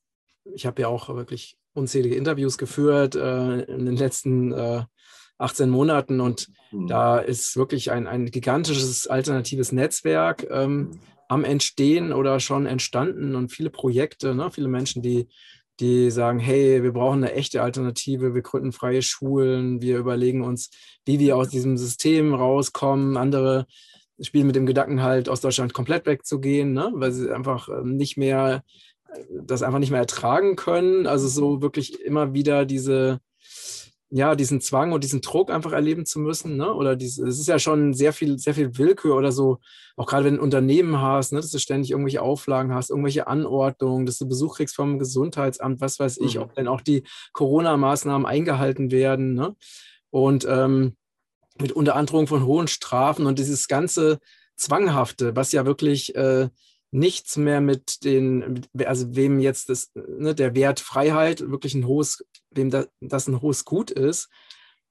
ich 0.54 0.66
habe 0.66 0.82
ja 0.82 0.88
auch 0.88 1.08
wirklich 1.08 1.56
unzählige 1.74 2.16
Interviews 2.16 2.58
geführt 2.58 3.14
äh, 3.14 3.62
in 3.62 3.86
den 3.86 3.96
letzten 3.96 4.52
äh, 4.52 4.82
18 5.38 5.70
Monaten 5.70 6.20
und 6.20 6.48
mhm. 6.70 6.86
da 6.86 7.18
ist 7.18 7.56
wirklich 7.56 7.90
ein, 7.90 8.06
ein 8.06 8.26
gigantisches 8.26 9.06
alternatives 9.06 9.72
Netzwerk 9.72 10.46
ähm, 10.50 10.76
mhm. 10.76 11.00
am 11.28 11.44
Entstehen 11.44 12.12
oder 12.12 12.40
schon 12.40 12.66
entstanden 12.66 13.34
und 13.34 13.50
viele 13.50 13.70
Projekte, 13.70 14.34
ne? 14.34 14.50
viele 14.50 14.68
Menschen, 14.68 15.02
die, 15.02 15.28
die 15.80 16.10
sagen, 16.10 16.38
hey, 16.38 16.82
wir 16.82 16.92
brauchen 16.92 17.24
eine 17.24 17.32
echte 17.32 17.62
Alternative, 17.62 18.34
wir 18.34 18.42
gründen 18.42 18.72
freie 18.72 19.02
Schulen, 19.02 19.80
wir 19.80 19.98
überlegen 19.98 20.44
uns, 20.44 20.70
wie 21.04 21.18
wir 21.18 21.36
aus 21.36 21.48
diesem 21.48 21.76
System 21.76 22.34
rauskommen. 22.34 23.16
Andere 23.16 23.66
spielen 24.20 24.46
mit 24.46 24.54
dem 24.54 24.66
Gedanken 24.66 25.02
halt, 25.02 25.28
aus 25.28 25.40
Deutschland 25.40 25.74
komplett 25.74 26.06
wegzugehen, 26.06 26.72
ne? 26.72 26.92
weil 26.94 27.10
sie 27.10 27.34
einfach 27.34 27.68
ähm, 27.68 27.96
nicht 27.96 28.16
mehr, 28.16 28.62
das 29.44 29.62
einfach 29.62 29.78
nicht 29.78 29.90
mehr 29.90 30.00
ertragen 30.00 30.56
können. 30.56 31.06
Also 31.06 31.28
so 31.28 31.62
wirklich 31.62 32.00
immer 32.00 32.34
wieder 32.34 32.64
diese, 32.64 33.20
ja, 34.10 34.34
diesen 34.34 34.60
Zwang 34.60 34.92
und 34.92 35.04
diesen 35.04 35.22
Druck 35.22 35.50
einfach 35.50 35.72
erleben 35.72 36.04
zu 36.04 36.20
müssen, 36.20 36.56
ne? 36.56 36.74
Oder 36.74 36.96
diese, 36.96 37.26
es 37.26 37.38
ist 37.38 37.48
ja 37.48 37.58
schon 37.58 37.94
sehr 37.94 38.12
viel, 38.12 38.38
sehr 38.38 38.52
viel 38.54 38.76
Willkür 38.76 39.16
oder 39.16 39.32
so, 39.32 39.58
auch 39.96 40.06
gerade 40.06 40.24
wenn 40.24 40.34
du 40.34 40.40
ein 40.40 40.44
Unternehmen 40.44 41.00
hast, 41.00 41.32
ne, 41.32 41.40
dass 41.40 41.50
du 41.50 41.58
ständig 41.58 41.92
irgendwelche 41.92 42.20
Auflagen 42.20 42.74
hast, 42.74 42.90
irgendwelche 42.90 43.26
Anordnungen, 43.26 44.04
dass 44.04 44.18
du 44.18 44.28
Besuch 44.28 44.56
kriegst 44.56 44.76
vom 44.76 44.98
Gesundheitsamt, 44.98 45.80
was 45.80 45.98
weiß 45.98 46.18
ich, 46.18 46.36
mhm. 46.36 46.42
ob 46.42 46.54
denn 46.54 46.68
auch 46.68 46.82
die 46.82 47.04
Corona-Maßnahmen 47.32 48.26
eingehalten 48.26 48.90
werden, 48.90 49.32
ne? 49.32 49.56
Und 50.10 50.46
ähm, 50.46 50.96
mit 51.58 51.72
Unterandrohung 51.72 52.26
von 52.26 52.44
hohen 52.44 52.68
Strafen 52.68 53.24
und 53.24 53.38
dieses 53.38 53.66
ganze 53.66 54.18
Zwanghafte, 54.56 55.34
was 55.36 55.52
ja 55.52 55.64
wirklich 55.64 56.14
äh, 56.14 56.48
nichts 56.92 57.38
mehr 57.38 57.60
mit 57.60 58.04
den, 58.04 58.60
also 58.84 59.16
wem 59.16 59.40
jetzt 59.40 59.70
das, 59.70 59.90
ne, 59.94 60.34
der 60.34 60.54
Wert 60.54 60.78
Freiheit 60.78 61.40
wirklich 61.50 61.74
ein 61.74 61.86
hohes, 61.86 62.24
wem 62.50 62.70
da, 62.70 62.84
das 63.00 63.26
ein 63.26 63.40
hohes 63.40 63.64
Gut 63.64 63.90
ist, 63.90 64.28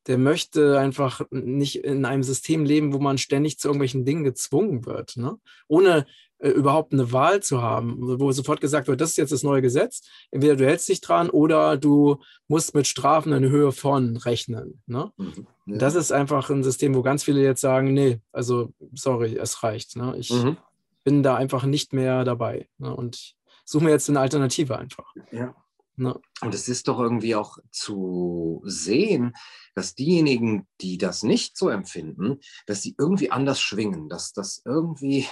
der 0.08 0.18
möchte 0.18 0.80
einfach 0.80 1.22
nicht 1.30 1.84
in 1.84 2.06
einem 2.06 2.24
System 2.24 2.66
leben, 2.66 2.92
wo 2.92 2.98
man 2.98 3.20
ständig 3.20 3.60
zu 3.60 3.68
irgendwelchen 3.68 4.04
Dingen 4.04 4.24
gezwungen 4.24 4.84
wird, 4.88 5.16
ne? 5.16 5.38
ohne 5.68 6.08
äh, 6.40 6.50
überhaupt 6.50 6.92
eine 6.92 7.12
Wahl 7.12 7.44
zu 7.44 7.62
haben, 7.62 7.98
wo 8.00 8.32
sofort 8.32 8.62
gesagt 8.62 8.88
wird, 8.88 9.00
das 9.00 9.12
ist 9.12 9.18
jetzt 9.18 9.32
das 9.32 9.44
neue 9.44 9.62
Gesetz, 9.62 10.02
entweder 10.32 10.56
du 10.56 10.66
hältst 10.66 10.90
dich 10.90 11.02
dran 11.02 11.30
oder 11.30 11.78
du 11.78 12.18
musst 12.48 12.74
mit 12.74 12.88
Strafen 12.88 13.32
in 13.32 13.48
Höhe 13.48 13.72
von 13.72 14.18
rechnen. 14.18 14.82
Ne? 14.88 15.12
Mhm. 15.18 15.46
Das 15.68 15.94
ist 15.94 16.12
einfach 16.12 16.50
ein 16.50 16.64
System, 16.64 16.96
wo 16.96 17.04
ganz 17.04 17.24
viele 17.24 17.44
jetzt 17.44 17.62
sagen, 17.62 17.94
nee, 17.94 18.22
also 18.32 18.74
sorry, 18.94 19.38
es 19.38 19.62
reicht. 19.62 19.96
Ne? 19.98 20.16
Ich, 20.18 20.32
mhm 20.32 20.58
bin 21.04 21.24
da 21.24 21.36
einfach 21.36 21.64
nicht 21.66 21.94
mehr 21.94 22.24
dabei. 22.24 22.68
Ne? 22.78 22.96
Und 22.96 23.36
suche 23.66 23.84
mir 23.84 23.92
jetzt 23.92 24.10
eine 24.10 24.20
Alternative 24.20 24.78
einfach. 24.78 25.14
Ja. 25.32 25.56
Ne? 26.02 26.20
Und 26.42 26.56
es 26.56 26.68
ist 26.68 26.88
doch 26.88 27.00
irgendwie 27.00 27.36
auch 27.36 27.60
zu 27.70 28.64
sehen, 28.66 29.34
dass 29.76 29.94
diejenigen, 29.94 30.68
die 30.82 30.98
das 30.98 31.22
nicht 31.22 31.56
so 31.56 31.70
empfinden, 31.70 32.40
dass 32.66 32.82
sie 32.82 32.96
irgendwie 32.98 33.30
anders 33.30 33.62
schwingen, 33.62 34.10
dass 34.10 34.34
das 34.34 34.64
irgendwie 34.66 35.28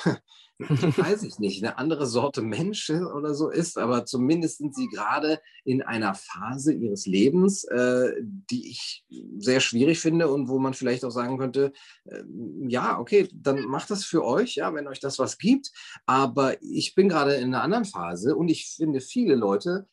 weiß 0.60 1.24
ich 1.24 1.40
nicht, 1.40 1.64
eine 1.64 1.78
andere 1.78 2.06
Sorte 2.06 2.42
Mensch 2.42 2.90
oder 2.90 3.34
so 3.34 3.50
ist, 3.50 3.78
aber 3.78 4.06
zumindest 4.06 4.58
sind 4.58 4.76
sie 4.76 4.90
gerade 4.90 5.40
in 5.64 5.82
einer 5.82 6.14
Phase 6.14 6.74
ihres 6.74 7.06
Lebens, 7.06 7.64
äh, 7.64 8.12
die 8.20 8.70
ich 8.70 9.06
sehr 9.38 9.62
schwierig 9.62 10.00
finde 10.00 10.28
und 10.28 10.50
wo 10.50 10.60
man 10.60 10.74
vielleicht 10.74 11.06
auch 11.06 11.12
sagen 11.12 11.38
könnte, 11.38 11.72
äh, 12.06 12.24
ja, 12.68 13.00
okay, 13.00 13.30
dann 13.34 13.64
macht 13.66 13.90
das 13.90 14.04
für 14.04 14.26
euch, 14.26 14.56
ja, 14.56 14.74
wenn 14.74 14.88
euch 14.88 15.00
das 15.00 15.18
was 15.18 15.38
gibt, 15.38 15.72
aber 16.06 16.62
ich 16.62 16.94
bin 16.94 17.08
gerade 17.08 17.36
in 17.36 17.56
einer 17.56 17.64
anderen 17.64 17.86
Phase 17.86 18.36
und 18.36 18.50
ich 18.50 18.76
finde 18.76 19.00
viele 19.00 19.36
Leute, 19.36 19.88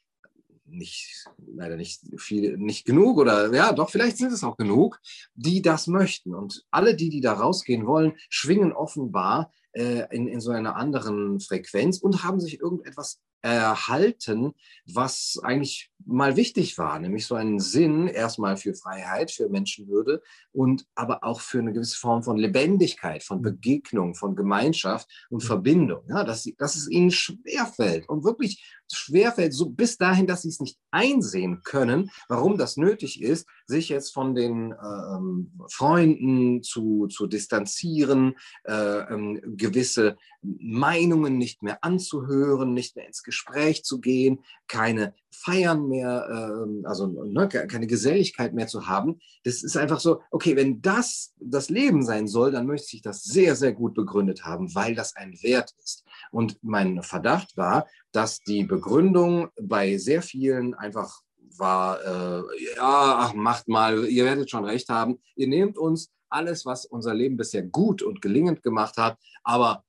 nicht, 0.68 1.26
leider 1.54 1.76
nicht 1.76 2.02
viel, 2.18 2.56
nicht 2.58 2.84
genug 2.84 3.18
oder 3.18 3.52
ja, 3.54 3.72
doch, 3.72 3.90
vielleicht 3.90 4.16
sind 4.16 4.32
es 4.32 4.44
auch 4.44 4.56
genug, 4.56 5.00
die 5.34 5.62
das 5.62 5.86
möchten. 5.86 6.34
Und 6.34 6.64
alle, 6.70 6.94
die, 6.94 7.08
die 7.08 7.20
da 7.20 7.34
rausgehen 7.34 7.86
wollen, 7.86 8.14
schwingen 8.28 8.72
offenbar 8.72 9.52
äh, 9.72 10.06
in, 10.14 10.26
in 10.26 10.40
so 10.40 10.50
einer 10.50 10.76
anderen 10.76 11.40
Frequenz 11.40 11.98
und 11.98 12.24
haben 12.24 12.40
sich 12.40 12.60
irgendetwas 12.60 13.20
erhalten, 13.42 14.54
was 14.86 15.38
eigentlich 15.42 15.90
mal 16.04 16.36
wichtig 16.36 16.78
war, 16.78 16.98
nämlich 16.98 17.26
so 17.26 17.34
einen 17.34 17.58
Sinn 17.58 18.06
erstmal 18.06 18.56
für 18.56 18.74
Freiheit, 18.74 19.30
für 19.30 19.48
Menschenwürde 19.48 20.22
und 20.52 20.86
aber 20.94 21.24
auch 21.24 21.40
für 21.40 21.58
eine 21.58 21.72
gewisse 21.72 21.98
Form 21.98 22.22
von 22.22 22.36
Lebendigkeit, 22.36 23.22
von 23.22 23.42
Begegnung, 23.42 24.14
von 24.14 24.36
Gemeinschaft 24.36 25.08
und 25.30 25.42
Verbindung. 25.42 26.02
Ja, 26.08 26.24
dass, 26.24 26.48
dass 26.58 26.76
es 26.76 26.88
ihnen 26.88 27.10
schwerfällt 27.10 28.08
und 28.08 28.24
wirklich 28.24 28.64
schwerfällt, 28.92 29.52
so 29.52 29.70
bis 29.70 29.96
dahin, 29.96 30.26
dass 30.26 30.42
sie 30.42 30.48
es 30.48 30.60
nicht 30.60 30.78
einsehen 30.90 31.62
können, 31.64 32.10
warum 32.28 32.56
das 32.56 32.76
nötig 32.76 33.20
ist, 33.20 33.48
sich 33.66 33.88
jetzt 33.88 34.12
von 34.12 34.34
den 34.34 34.72
äh, 34.72 35.66
Freunden 35.68 36.62
zu, 36.62 37.08
zu 37.08 37.26
distanzieren, 37.26 38.36
äh, 38.64 38.72
ähm, 39.12 39.40
gewisse 39.56 40.16
Meinungen 40.42 41.36
nicht 41.36 41.62
mehr 41.62 41.82
anzuhören, 41.82 42.74
nicht 42.74 42.96
mehr 42.96 43.06
ins 43.06 43.22
Gespräch 43.26 43.84
zu 43.84 44.00
gehen, 44.00 44.38
keine 44.68 45.12
Feiern 45.30 45.86
mehr, 45.88 46.26
äh, 46.64 46.86
also 46.86 47.06
ne, 47.06 47.48
keine 47.48 47.86
Geselligkeit 47.86 48.54
mehr 48.54 48.68
zu 48.68 48.88
haben. 48.88 49.18
Das 49.44 49.62
ist 49.62 49.76
einfach 49.76 50.00
so, 50.00 50.22
okay, 50.30 50.56
wenn 50.56 50.80
das 50.80 51.34
das 51.38 51.68
Leben 51.68 52.02
sein 52.02 52.26
soll, 52.26 52.52
dann 52.52 52.66
möchte 52.66 52.96
ich 52.96 53.02
das 53.02 53.22
sehr, 53.22 53.54
sehr 53.54 53.74
gut 53.74 53.94
begründet 53.94 54.44
haben, 54.44 54.74
weil 54.74 54.94
das 54.94 55.14
ein 55.14 55.34
Wert 55.42 55.74
ist. 55.84 56.04
Und 56.30 56.58
mein 56.62 57.02
Verdacht 57.02 57.56
war, 57.58 57.86
dass 58.12 58.40
die 58.40 58.64
Begründung 58.64 59.48
bei 59.60 59.98
sehr 59.98 60.22
vielen 60.22 60.72
einfach 60.74 61.20
war, 61.58 62.00
äh, 62.00 62.42
ja, 62.76 63.18
ach, 63.18 63.34
macht 63.34 63.68
mal, 63.68 64.06
ihr 64.06 64.24
werdet 64.24 64.50
schon 64.50 64.64
recht 64.64 64.88
haben, 64.88 65.20
ihr 65.34 65.48
nehmt 65.48 65.78
uns 65.78 66.10
alles, 66.28 66.66
was 66.66 66.86
unser 66.86 67.14
Leben 67.14 67.36
bisher 67.36 67.62
gut 67.62 68.02
und 68.02 68.20
gelingend 68.20 68.62
gemacht 68.62 68.96
hat, 68.96 69.18
aber 69.42 69.84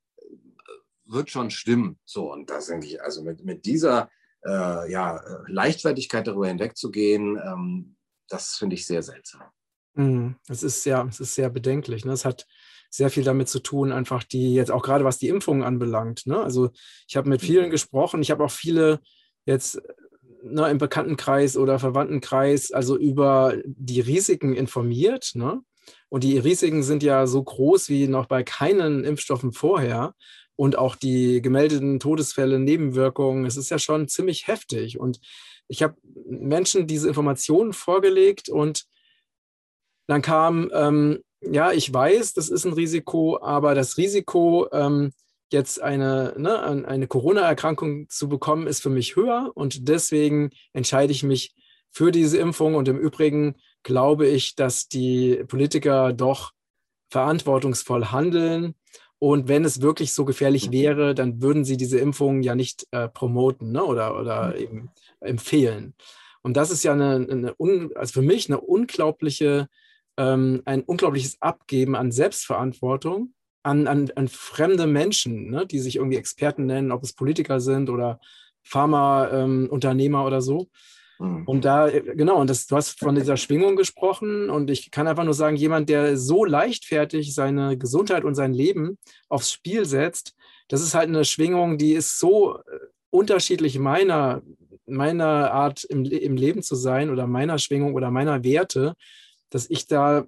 wird 1.08 1.30
schon 1.30 1.50
stimmen. 1.50 2.00
So, 2.06 2.32
und 2.32 2.50
das 2.50 2.68
denke 2.68 2.88
ich, 2.88 3.02
also 3.02 3.24
mit, 3.24 3.44
mit 3.44 3.66
dieser 3.66 4.10
äh, 4.46 4.92
ja, 4.92 5.22
Leichtfertigkeit 5.48 6.28
darüber 6.28 6.48
hinwegzugehen, 6.48 7.38
ähm, 7.44 7.96
das 8.30 8.56
finde 8.56 8.76
ich 8.76 8.86
sehr 8.86 9.04
seltsam. 9.04 9.44
Mhm. 9.94 10.36
Es 10.48 10.64
ist 10.64 10.86
ja, 10.86 11.06
es 11.08 11.20
ist 11.20 11.36
sehr 11.36 11.50
bedenklich. 11.50 12.06
Ne? 12.06 12.12
Es 12.12 12.26
hat 12.26 12.46
sehr 12.90 13.10
viel 13.10 13.24
damit 13.24 13.50
zu 13.50 13.60
tun, 13.60 13.92
einfach 13.92 14.24
die, 14.24 14.54
jetzt 14.54 14.72
auch 14.72 14.84
gerade 14.84 15.04
was 15.04 15.18
die 15.18 15.28
Impfungen 15.28 15.64
anbelangt. 15.64 16.26
Ne? 16.26 16.40
Also 16.40 16.70
ich 17.08 17.18
habe 17.18 17.30
mit 17.30 17.42
vielen 17.42 17.70
gesprochen, 17.70 18.22
ich 18.22 18.32
habe 18.32 18.44
auch 18.44 18.52
viele 18.52 19.02
jetzt 19.46 19.82
ne, 20.44 20.70
im 20.70 20.78
Bekanntenkreis 20.78 21.58
oder 21.58 21.80
Verwandtenkreis 21.80 22.72
also 22.72 22.98
über 22.98 23.56
die 23.66 24.00
Risiken 24.00 24.54
informiert. 24.54 25.32
Ne? 25.34 25.62
Und 26.10 26.24
die 26.24 26.38
Risiken 26.38 26.84
sind 26.84 27.04
ja 27.04 27.28
so 27.28 27.44
groß 27.44 27.90
wie 27.90 28.08
noch 28.08 28.28
bei 28.28 28.44
keinen 28.44 29.04
Impfstoffen 29.04 29.52
vorher 29.52 30.14
und 30.58 30.78
auch 30.78 30.98
die 30.98 31.42
gemeldeten 31.42 32.02
Todesfälle, 32.02 32.60
Nebenwirkungen, 32.60 33.46
es 33.46 33.56
ist 33.56 33.70
ja 33.70 33.80
schon 33.80 34.10
ziemlich 34.10 34.48
heftig. 34.48 35.00
Und 35.00 35.22
ich 35.70 35.84
habe 35.84 35.96
Menschen 36.30 36.88
diese 36.88 37.08
Informationen 37.08 37.72
vorgelegt 37.72 38.50
und 38.50 38.86
dann 40.08 40.22
kam, 40.22 40.70
ähm, 40.74 41.20
ja, 41.42 41.72
ich 41.72 41.94
weiß, 41.94 42.34
das 42.34 42.50
ist 42.50 42.66
ein 42.66 42.74
Risiko, 42.74 43.40
aber 43.42 43.76
das 43.76 43.98
Risiko, 43.98 44.68
ähm, 44.72 45.14
jetzt 45.52 45.82
eine, 45.82 46.34
ne, 46.38 46.86
eine 46.86 47.08
Corona-Erkrankung 47.08 48.10
zu 48.10 48.28
bekommen, 48.28 48.68
ist 48.68 48.82
für 48.82 48.90
mich 48.90 49.16
höher 49.16 49.52
und 49.54 49.88
deswegen 49.88 50.50
entscheide 50.74 51.12
ich 51.12 51.24
mich 51.24 51.54
für 51.92 52.12
diese 52.12 52.38
Impfung. 52.38 52.76
Und 52.76 52.88
im 52.88 52.98
Übrigen 52.98 53.56
glaube 53.84 54.28
ich, 54.28 54.56
dass 54.56 54.88
die 54.88 55.44
Politiker 55.48 56.14
doch 56.14 56.52
verantwortungsvoll 57.10 58.08
handeln 58.08 58.76
und 59.20 59.48
wenn 59.48 59.66
es 59.66 59.82
wirklich 59.82 60.14
so 60.14 60.26
gefährlich 60.26 60.68
mhm. 60.68 60.74
wäre, 60.74 61.16
dann 61.16 61.42
würden 61.42 61.66
sie 61.66 61.78
diese 61.78 62.00
Impfungen 62.00 62.44
ja 62.44 62.56
nicht 62.56 62.88
äh, 62.92 63.08
promoten 63.08 63.72
ne? 63.72 63.84
oder, 63.84 64.20
oder 64.20 64.50
mhm. 64.50 64.62
eben 64.62 64.90
empfehlen. 65.22 65.96
Und 66.44 66.56
das 66.56 66.72
ist 66.72 66.84
ja 66.84 66.94
eine, 66.94 67.28
eine 67.30 67.56
un, 67.58 67.92
also 67.96 68.14
für 68.14 68.22
mich 68.22 68.50
eine 68.50 68.62
unglaubliche, 68.62 69.68
ähm, 70.18 70.62
ein 70.66 70.84
unglaubliches 70.84 71.42
Abgeben 71.42 71.96
an 71.96 72.12
Selbstverantwortung 72.12 73.34
an, 73.68 73.86
an, 73.88 74.10
an 74.16 74.28
fremde 74.30 74.88
Menschen, 74.88 75.50
ne? 75.50 75.66
die 75.66 75.80
sich 75.80 75.98
irgendwie 75.98 76.18
Experten 76.18 76.66
nennen, 76.66 76.92
ob 76.92 77.04
es 77.04 77.14
Politiker 77.14 77.60
sind 77.60 77.90
oder 77.90 78.20
Pharmaunternehmer 78.64 80.20
ähm, 80.20 80.26
oder 80.26 80.42
so. 80.42 80.70
Mhm. 81.20 81.44
Und 81.46 81.66
da, 81.66 81.88
äh, 81.88 82.02
genau, 82.16 82.40
und 82.40 82.50
das, 82.50 82.68
du 82.68 82.76
hast 82.76 83.00
von 83.00 83.16
dieser 83.16 83.38
Schwingung 83.38 83.76
gesprochen 83.76 84.50
und 84.50 84.70
ich 84.70 84.92
kann 84.92 85.08
einfach 85.08 85.24
nur 85.24 85.34
sagen, 85.34 85.56
jemand, 85.56 85.90
der 85.90 86.18
so 86.18 86.46
leichtfertig 86.46 87.34
seine 87.34 87.78
Gesundheit 87.78 88.24
und 88.24 88.36
sein 88.36 88.54
Leben 88.54 88.98
aufs 89.30 89.52
Spiel 89.52 89.86
setzt, 89.86 90.36
das 90.68 90.82
ist 90.82 90.94
halt 90.94 91.08
eine 91.08 91.26
Schwingung, 91.26 91.78
die 91.78 91.94
ist 91.94 92.20
so 92.20 92.58
äh, 92.58 92.62
unterschiedlich 93.10 93.80
meiner, 93.80 94.42
meiner 94.86 95.52
Art 95.52 95.84
im, 95.84 96.06
im 96.06 96.36
Leben 96.36 96.62
zu 96.62 96.76
sein 96.76 97.10
oder 97.10 97.28
meiner 97.28 97.58
Schwingung 97.58 97.94
oder 97.94 98.12
meiner 98.12 98.44
Werte, 98.44 98.94
dass 99.50 99.70
ich 99.70 99.88
da 99.88 100.26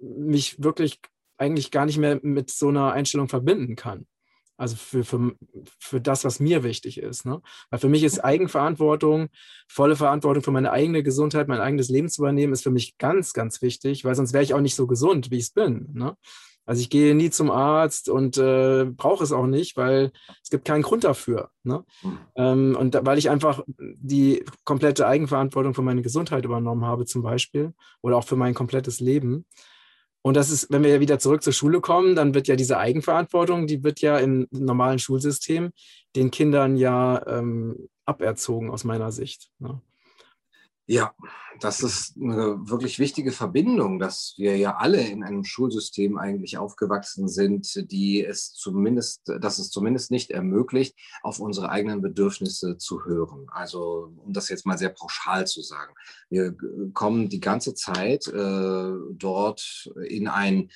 mich 0.00 0.62
wirklich 0.62 1.00
eigentlich 1.36 1.70
gar 1.70 1.86
nicht 1.86 1.98
mehr 1.98 2.18
mit 2.22 2.50
so 2.50 2.68
einer 2.68 2.92
Einstellung 2.92 3.28
verbinden 3.28 3.76
kann. 3.76 4.06
Also 4.58 4.76
für, 4.76 5.04
für, 5.04 5.32
für 5.78 6.00
das, 6.00 6.24
was 6.24 6.40
mir 6.40 6.64
wichtig 6.64 6.98
ist. 6.98 7.24
Ne? 7.24 7.40
Weil 7.70 7.78
für 7.78 7.88
mich 7.88 8.02
ist 8.02 8.18
Eigenverantwortung, 8.18 9.28
volle 9.68 9.96
Verantwortung 9.96 10.42
für 10.42 10.50
meine 10.50 10.72
eigene 10.72 11.02
Gesundheit, 11.02 11.48
mein 11.48 11.60
eigenes 11.60 11.88
Leben 11.88 12.08
zu 12.08 12.22
übernehmen, 12.22 12.52
ist 12.52 12.64
für 12.64 12.72
mich 12.72 12.98
ganz, 12.98 13.32
ganz 13.32 13.62
wichtig, 13.62 14.04
weil 14.04 14.16
sonst 14.16 14.32
wäre 14.32 14.42
ich 14.42 14.54
auch 14.54 14.60
nicht 14.60 14.74
so 14.74 14.88
gesund, 14.88 15.30
wie 15.30 15.36
ich 15.36 15.44
es 15.44 15.50
bin. 15.50 15.88
Ne? 15.94 16.16
Also 16.68 16.82
ich 16.82 16.90
gehe 16.90 17.14
nie 17.14 17.30
zum 17.30 17.50
Arzt 17.50 18.10
und 18.10 18.36
äh, 18.36 18.84
brauche 18.84 19.24
es 19.24 19.32
auch 19.32 19.46
nicht, 19.46 19.78
weil 19.78 20.12
es 20.42 20.50
gibt 20.50 20.66
keinen 20.66 20.82
Grund 20.82 21.02
dafür. 21.02 21.48
Ne? 21.62 21.82
Mhm. 22.02 22.18
Ähm, 22.36 22.76
und 22.78 22.94
da, 22.94 23.06
weil 23.06 23.16
ich 23.16 23.30
einfach 23.30 23.62
die 23.78 24.44
komplette 24.64 25.06
Eigenverantwortung 25.06 25.72
für 25.72 25.80
meine 25.80 26.02
Gesundheit 26.02 26.44
übernommen 26.44 26.84
habe, 26.84 27.06
zum 27.06 27.22
Beispiel, 27.22 27.72
oder 28.02 28.18
auch 28.18 28.24
für 28.24 28.36
mein 28.36 28.52
komplettes 28.52 29.00
Leben. 29.00 29.46
Und 30.28 30.34
das 30.34 30.50
ist, 30.50 30.70
wenn 30.70 30.82
wir 30.82 30.90
ja 30.90 31.00
wieder 31.00 31.18
zurück 31.18 31.42
zur 31.42 31.54
Schule 31.54 31.80
kommen, 31.80 32.14
dann 32.14 32.34
wird 32.34 32.48
ja 32.48 32.54
diese 32.54 32.76
Eigenverantwortung, 32.76 33.66
die 33.66 33.82
wird 33.82 34.02
ja 34.02 34.18
im 34.18 34.46
normalen 34.50 34.98
Schulsystem 34.98 35.70
den 36.16 36.30
Kindern 36.30 36.76
ja 36.76 37.26
ähm, 37.26 37.88
aberzogen 38.04 38.70
aus 38.70 38.84
meiner 38.84 39.10
Sicht. 39.10 39.50
Ne? 39.58 39.80
Ja, 40.86 41.14
das 41.60 41.82
ist 41.82 42.16
eine 42.16 42.58
wirklich 42.68 42.98
wichtige 42.98 43.32
Verbindung, 43.32 43.98
dass 43.98 44.34
wir 44.36 44.56
ja 44.56 44.76
alle 44.76 45.00
in 45.00 45.24
einem 45.24 45.44
Schulsystem 45.44 46.18
eigentlich 46.18 46.58
aufgewachsen 46.58 47.28
sind, 47.28 47.90
die 47.90 48.24
es 48.24 48.52
zumindest, 48.52 49.22
dass 49.40 49.58
es 49.58 49.70
zumindest 49.70 50.10
nicht 50.10 50.30
ermöglicht, 50.30 50.96
auf 51.22 51.40
unsere 51.40 51.70
eigenen 51.70 52.00
Bedürfnisse 52.00 52.78
zu 52.78 53.04
hören. 53.04 53.46
Also, 53.48 54.12
um 54.24 54.32
das 54.32 54.48
jetzt 54.48 54.66
mal 54.66 54.78
sehr 54.78 54.90
pauschal 54.90 55.46
zu 55.46 55.62
sagen. 55.62 55.94
Wir 56.30 56.54
kommen 56.92 57.28
die 57.28 57.40
ganze 57.40 57.74
Zeit 57.74 58.26
äh, 58.28 58.92
dort 59.12 59.90
in, 60.06 60.28
ein, 60.28 60.70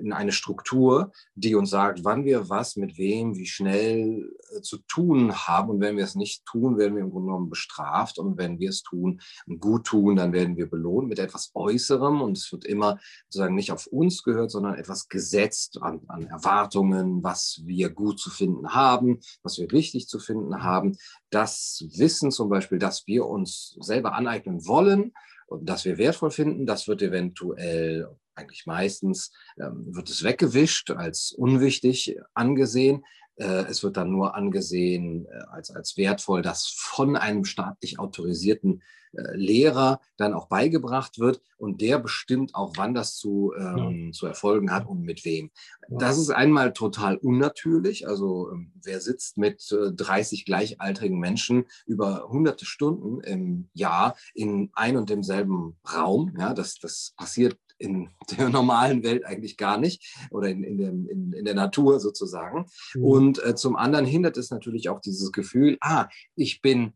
in 0.00 0.12
eine 0.12 0.32
Struktur, 0.32 1.12
die 1.34 1.54
uns 1.54 1.70
sagt, 1.70 2.04
wann 2.04 2.24
wir 2.24 2.48
was 2.48 2.76
mit 2.76 2.98
wem, 2.98 3.36
wie 3.36 3.46
schnell 3.46 4.30
äh, 4.54 4.60
zu 4.60 4.78
tun 4.86 5.34
haben. 5.34 5.70
Und 5.70 5.80
wenn 5.80 5.96
wir 5.96 6.04
es 6.04 6.14
nicht 6.14 6.44
tun, 6.46 6.78
werden 6.78 6.94
wir 6.94 7.02
im 7.02 7.10
Grunde 7.10 7.28
genommen 7.28 7.50
bestraft. 7.50 8.18
Und 8.18 8.36
wenn 8.38 8.58
wir 8.58 8.70
es 8.70 8.82
tun, 8.82 9.20
gut 9.58 9.84
tun, 9.86 10.03
dann 10.12 10.32
werden 10.32 10.56
wir 10.56 10.68
belohnt 10.68 11.08
mit 11.08 11.18
etwas 11.18 11.50
Äußerem 11.54 12.20
und 12.20 12.36
es 12.36 12.50
wird 12.52 12.64
immer 12.64 12.98
sozusagen 13.28 13.54
nicht 13.54 13.72
auf 13.72 13.86
uns 13.86 14.22
gehört, 14.22 14.50
sondern 14.50 14.74
etwas 14.74 15.08
gesetzt 15.08 15.80
an, 15.80 16.02
an 16.08 16.26
Erwartungen, 16.26 17.22
was 17.22 17.60
wir 17.64 17.90
gut 17.90 18.20
zu 18.20 18.30
finden 18.30 18.74
haben, 18.74 19.20
was 19.42 19.58
wir 19.58 19.70
richtig 19.72 20.08
zu 20.08 20.18
finden 20.18 20.62
haben. 20.62 20.96
Das 21.30 21.84
Wissen 21.96 22.30
zum 22.30 22.48
Beispiel, 22.48 22.78
dass 22.78 23.06
wir 23.06 23.26
uns 23.26 23.76
selber 23.80 24.14
aneignen 24.14 24.66
wollen 24.66 25.12
und 25.46 25.68
dass 25.68 25.84
wir 25.84 25.98
wertvoll 25.98 26.30
finden, 26.30 26.66
das 26.66 26.88
wird 26.88 27.02
eventuell 27.02 28.08
eigentlich 28.34 28.66
meistens 28.66 29.32
ähm, 29.58 29.94
wird 29.94 30.10
es 30.10 30.24
weggewischt, 30.24 30.90
als 30.90 31.32
unwichtig 31.32 32.16
angesehen. 32.34 33.04
Äh, 33.36 33.64
es 33.68 33.82
wird 33.82 33.96
dann 33.96 34.10
nur 34.10 34.34
angesehen 34.34 35.26
äh, 35.26 35.44
als, 35.50 35.70
als 35.70 35.96
wertvoll, 35.96 36.42
dass 36.42 36.66
von 36.66 37.16
einem 37.16 37.44
staatlich 37.44 37.98
autorisierten 37.98 38.82
äh, 39.16 39.36
Lehrer 39.36 40.00
dann 40.16 40.34
auch 40.34 40.46
beigebracht 40.46 41.18
wird 41.18 41.40
und 41.56 41.80
der 41.80 41.98
bestimmt 41.98 42.54
auch, 42.54 42.74
wann 42.76 42.94
das 42.94 43.16
zu, 43.16 43.52
ähm, 43.56 44.06
ja. 44.06 44.12
zu 44.12 44.26
erfolgen 44.26 44.72
hat 44.72 44.86
und 44.86 45.02
mit 45.02 45.24
wem. 45.24 45.50
Das 45.88 46.18
ist 46.18 46.30
einmal 46.30 46.72
total 46.72 47.16
unnatürlich. 47.16 48.06
Also 48.06 48.50
ähm, 48.52 48.72
wer 48.82 49.00
sitzt 49.00 49.36
mit 49.38 49.70
äh, 49.72 49.92
30 49.92 50.44
gleichaltrigen 50.44 51.18
Menschen 51.18 51.66
über 51.86 52.28
hunderte 52.28 52.64
Stunden 52.64 53.20
im 53.20 53.68
Jahr 53.72 54.16
in 54.34 54.70
ein 54.74 54.96
und 54.96 55.10
demselben 55.10 55.76
Raum? 55.92 56.34
Ja, 56.38 56.54
das, 56.54 56.78
das 56.78 57.14
passiert 57.16 57.56
in 57.84 58.08
der 58.38 58.48
normalen 58.48 59.04
Welt 59.04 59.24
eigentlich 59.24 59.56
gar 59.56 59.78
nicht 59.78 60.16
oder 60.30 60.48
in, 60.48 60.64
in, 60.64 60.78
dem, 60.78 61.08
in, 61.08 61.32
in 61.32 61.44
der 61.44 61.54
Natur 61.54 62.00
sozusagen. 62.00 62.66
Mhm. 62.94 63.04
Und 63.04 63.44
äh, 63.44 63.54
zum 63.54 63.76
anderen 63.76 64.06
hindert 64.06 64.36
es 64.36 64.50
natürlich 64.50 64.88
auch 64.88 65.00
dieses 65.00 65.30
Gefühl, 65.30 65.76
ah, 65.80 66.08
ich 66.34 66.62
bin 66.62 66.94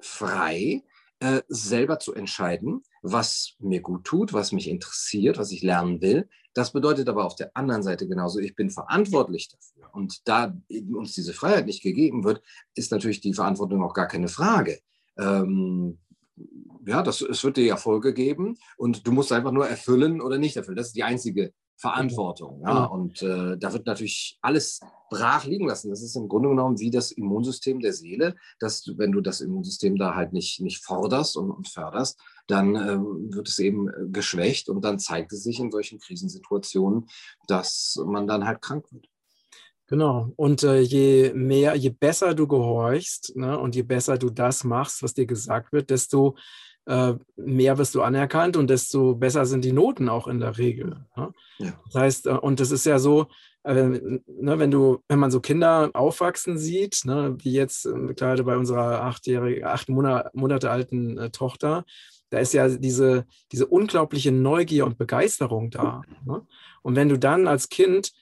frei, 0.00 0.82
äh, 1.20 1.42
selber 1.48 1.98
zu 1.98 2.14
entscheiden, 2.14 2.82
was 3.02 3.56
mir 3.58 3.80
gut 3.80 4.04
tut, 4.04 4.32
was 4.32 4.52
mich 4.52 4.68
interessiert, 4.68 5.36
was 5.36 5.50
ich 5.50 5.62
lernen 5.62 6.00
will. 6.00 6.28
Das 6.54 6.72
bedeutet 6.72 7.08
aber 7.08 7.24
auf 7.24 7.34
der 7.34 7.50
anderen 7.54 7.82
Seite 7.82 8.06
genauso, 8.06 8.38
ich 8.38 8.54
bin 8.54 8.70
verantwortlich 8.70 9.48
dafür. 9.48 9.92
Und 9.92 10.28
da 10.28 10.56
uns 10.94 11.14
diese 11.14 11.32
Freiheit 11.32 11.66
nicht 11.66 11.82
gegeben 11.82 12.24
wird, 12.24 12.42
ist 12.74 12.92
natürlich 12.92 13.20
die 13.20 13.34
Verantwortung 13.34 13.82
auch 13.82 13.94
gar 13.94 14.06
keine 14.06 14.28
Frage. 14.28 14.78
Ähm, 15.18 15.98
ja, 16.86 17.02
das, 17.02 17.20
es 17.20 17.44
wird 17.44 17.56
dir 17.56 17.64
ja 17.64 17.76
Folge 17.76 18.14
geben 18.14 18.56
und 18.76 19.06
du 19.06 19.12
musst 19.12 19.32
einfach 19.32 19.52
nur 19.52 19.66
erfüllen 19.66 20.20
oder 20.20 20.38
nicht 20.38 20.56
erfüllen. 20.56 20.76
Das 20.76 20.88
ist 20.88 20.96
die 20.96 21.04
einzige 21.04 21.52
Verantwortung. 21.78 22.60
Ja? 22.62 22.72
Genau. 22.72 22.92
Und 22.92 23.22
äh, 23.22 23.56
da 23.56 23.72
wird 23.72 23.86
natürlich 23.86 24.38
alles 24.42 24.80
brach 25.10 25.44
liegen 25.44 25.68
lassen. 25.68 25.90
Das 25.90 26.02
ist 26.02 26.16
im 26.16 26.28
Grunde 26.28 26.48
genommen 26.48 26.78
wie 26.80 26.90
das 26.90 27.12
Immunsystem 27.12 27.80
der 27.80 27.92
Seele, 27.92 28.34
dass 28.58 28.82
du, 28.82 28.98
wenn 28.98 29.12
du 29.12 29.20
das 29.20 29.40
Immunsystem 29.40 29.96
da 29.96 30.14
halt 30.14 30.32
nicht, 30.32 30.60
nicht 30.60 30.84
forderst 30.84 31.36
und, 31.36 31.50
und 31.50 31.68
förderst, 31.68 32.20
dann 32.48 32.74
äh, 32.74 32.98
wird 33.34 33.48
es 33.48 33.58
eben 33.60 33.88
äh, 33.88 33.92
geschwächt 34.08 34.68
und 34.68 34.84
dann 34.84 34.98
zeigt 34.98 35.32
es 35.32 35.44
sich 35.44 35.60
in 35.60 35.70
solchen 35.70 36.00
Krisensituationen, 36.00 37.06
dass 37.46 38.00
man 38.04 38.26
dann 38.26 38.44
halt 38.44 38.60
krank 38.60 38.86
wird. 38.90 39.08
Genau. 39.88 40.32
Und 40.36 40.62
äh, 40.62 40.80
je 40.80 41.32
mehr, 41.34 41.74
je 41.74 41.88
besser 41.90 42.34
du 42.34 42.46
gehorchst 42.46 43.34
ne, 43.36 43.58
und 43.58 43.74
je 43.74 43.82
besser 43.82 44.18
du 44.18 44.28
das 44.28 44.62
machst, 44.62 45.02
was 45.02 45.14
dir 45.14 45.26
gesagt 45.26 45.72
wird, 45.72 45.88
desto 45.88 46.36
äh, 46.84 47.14
mehr 47.36 47.78
wirst 47.78 47.94
du 47.94 48.02
anerkannt 48.02 48.56
und 48.56 48.68
desto 48.68 49.14
besser 49.14 49.46
sind 49.46 49.64
die 49.64 49.72
Noten 49.72 50.08
auch 50.08 50.28
in 50.28 50.40
der 50.40 50.58
Regel. 50.58 51.06
Ne? 51.16 51.32
Ja. 51.58 51.72
Das 51.86 51.94
heißt, 51.94 52.26
äh, 52.26 52.30
und 52.32 52.60
das 52.60 52.70
ist 52.70 52.84
ja 52.84 52.98
so, 52.98 53.28
äh, 53.64 53.74
ne, 53.82 54.22
wenn 54.58 54.70
du, 54.70 55.02
wenn 55.08 55.18
man 55.18 55.30
so 55.30 55.40
Kinder 55.40 55.90
aufwachsen 55.94 56.58
sieht, 56.58 57.02
ne, 57.04 57.36
wie 57.38 57.52
jetzt 57.52 57.86
äh, 57.86 58.14
gerade 58.14 58.44
bei 58.44 58.58
unserer 58.58 59.02
achtjährigen, 59.02 59.64
acht 59.64 59.88
Monate, 59.88 60.30
Monate 60.34 60.70
alten 60.70 61.16
äh, 61.16 61.30
Tochter, 61.30 61.84
da 62.28 62.38
ist 62.38 62.52
ja 62.52 62.68
diese, 62.68 63.24
diese 63.52 63.66
unglaubliche 63.66 64.32
Neugier 64.32 64.84
und 64.84 64.98
Begeisterung 64.98 65.70
da. 65.70 66.02
Ne? 66.26 66.46
Und 66.82 66.94
wenn 66.94 67.08
du 67.08 67.18
dann 67.18 67.48
als 67.48 67.70
Kind 67.70 68.12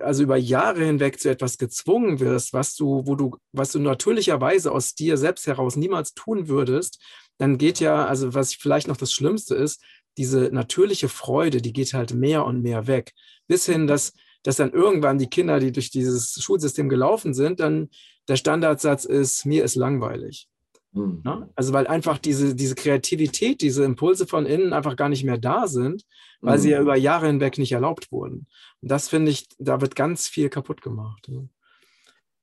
also 0.00 0.22
über 0.22 0.36
Jahre 0.36 0.84
hinweg 0.84 1.20
zu 1.20 1.28
etwas 1.28 1.58
gezwungen 1.58 2.20
wirst, 2.20 2.52
was 2.52 2.76
du, 2.76 3.06
wo 3.06 3.16
du, 3.16 3.36
was 3.52 3.72
du 3.72 3.80
natürlicherweise 3.80 4.70
aus 4.70 4.94
dir 4.94 5.16
selbst 5.16 5.46
heraus 5.46 5.76
niemals 5.76 6.14
tun 6.14 6.48
würdest, 6.48 7.02
dann 7.38 7.58
geht 7.58 7.80
ja, 7.80 8.06
also 8.06 8.34
was 8.34 8.54
vielleicht 8.54 8.88
noch 8.88 8.96
das 8.96 9.12
Schlimmste 9.12 9.54
ist, 9.54 9.82
diese 10.16 10.50
natürliche 10.52 11.08
Freude, 11.08 11.62
die 11.62 11.72
geht 11.72 11.94
halt 11.94 12.14
mehr 12.14 12.44
und 12.44 12.62
mehr 12.62 12.86
weg. 12.86 13.12
Bis 13.48 13.66
hin, 13.66 13.86
dass, 13.86 14.12
dass 14.42 14.56
dann 14.56 14.72
irgendwann 14.72 15.18
die 15.18 15.30
Kinder, 15.30 15.58
die 15.58 15.72
durch 15.72 15.90
dieses 15.90 16.34
Schulsystem 16.42 16.88
gelaufen 16.88 17.34
sind, 17.34 17.60
dann 17.60 17.88
der 18.28 18.36
Standardsatz 18.36 19.04
ist, 19.04 19.46
mir 19.46 19.64
ist 19.64 19.74
langweilig. 19.74 20.48
Mhm. 20.92 21.22
Ja? 21.24 21.48
Also 21.54 21.72
weil 21.72 21.86
einfach 21.86 22.18
diese, 22.18 22.54
diese 22.54 22.74
Kreativität, 22.74 23.60
diese 23.60 23.84
Impulse 23.84 24.26
von 24.26 24.46
innen 24.46 24.72
einfach 24.72 24.96
gar 24.96 25.08
nicht 25.08 25.24
mehr 25.24 25.38
da 25.38 25.66
sind, 25.66 26.04
weil 26.40 26.58
mhm. 26.58 26.62
sie 26.62 26.70
ja 26.70 26.78
mhm. 26.78 26.84
über 26.84 26.96
Jahre 26.96 27.26
hinweg 27.26 27.58
nicht 27.58 27.72
erlaubt 27.72 28.12
wurden. 28.12 28.46
Und 28.80 28.90
das 28.90 29.08
finde 29.08 29.30
ich, 29.30 29.48
da 29.58 29.80
wird 29.80 29.96
ganz 29.96 30.28
viel 30.28 30.48
kaputt 30.48 30.82
gemacht. 30.82 31.30